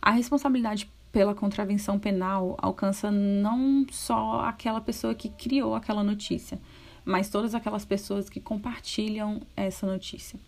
A 0.00 0.12
responsabilidade 0.12 0.90
pela 1.12 1.34
contravenção 1.34 1.98
penal 1.98 2.56
alcança 2.58 3.10
não 3.10 3.84
só 3.90 4.42
aquela 4.44 4.80
pessoa 4.80 5.14
que 5.14 5.28
criou 5.28 5.74
aquela 5.74 6.04
notícia, 6.04 6.60
mas 7.04 7.28
todas 7.28 7.54
aquelas 7.54 7.84
pessoas 7.84 8.28
que 8.30 8.40
compartilham 8.40 9.42
essa 9.56 9.86
notícia. 9.86 10.38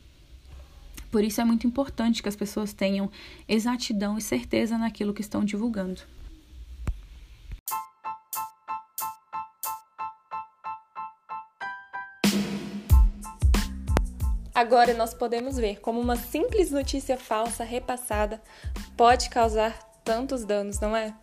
Por 1.10 1.22
isso 1.22 1.40
é 1.40 1.44
muito 1.44 1.66
importante 1.66 2.22
que 2.22 2.28
as 2.28 2.36
pessoas 2.36 2.72
tenham 2.72 3.10
exatidão 3.46 4.16
e 4.16 4.22
certeza 4.22 4.78
naquilo 4.78 5.12
que 5.12 5.20
estão 5.20 5.44
divulgando. 5.44 6.00
Agora 14.54 14.94
nós 14.94 15.12
podemos 15.12 15.56
ver 15.56 15.80
como 15.80 16.00
uma 16.00 16.14
simples 16.14 16.70
notícia 16.70 17.16
falsa 17.16 17.64
repassada 17.64 18.40
pode 18.96 19.28
causar 19.28 19.91
tantos 20.04 20.44
danos, 20.44 20.80
não 20.80 20.96
é? 20.96 21.14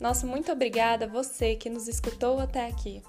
Nossa, 0.00 0.26
muito 0.26 0.52
obrigada 0.52 1.04
a 1.06 1.08
você 1.08 1.56
que 1.56 1.68
nos 1.68 1.88
escutou 1.88 2.38
até 2.38 2.66
aqui. 2.66 3.02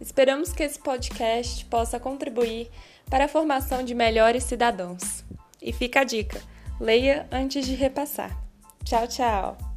Esperamos 0.00 0.52
que 0.52 0.62
esse 0.62 0.78
podcast 0.78 1.64
possa 1.66 1.98
contribuir 1.98 2.70
para 3.08 3.24
a 3.24 3.28
formação 3.28 3.82
de 3.82 3.94
melhores 3.94 4.44
cidadãos. 4.44 5.24
E 5.62 5.72
fica 5.72 6.00
a 6.00 6.04
dica: 6.04 6.40
leia 6.80 7.26
antes 7.32 7.64
de 7.64 7.74
repassar. 7.74 8.36
Tchau, 8.84 9.06
tchau! 9.08 9.73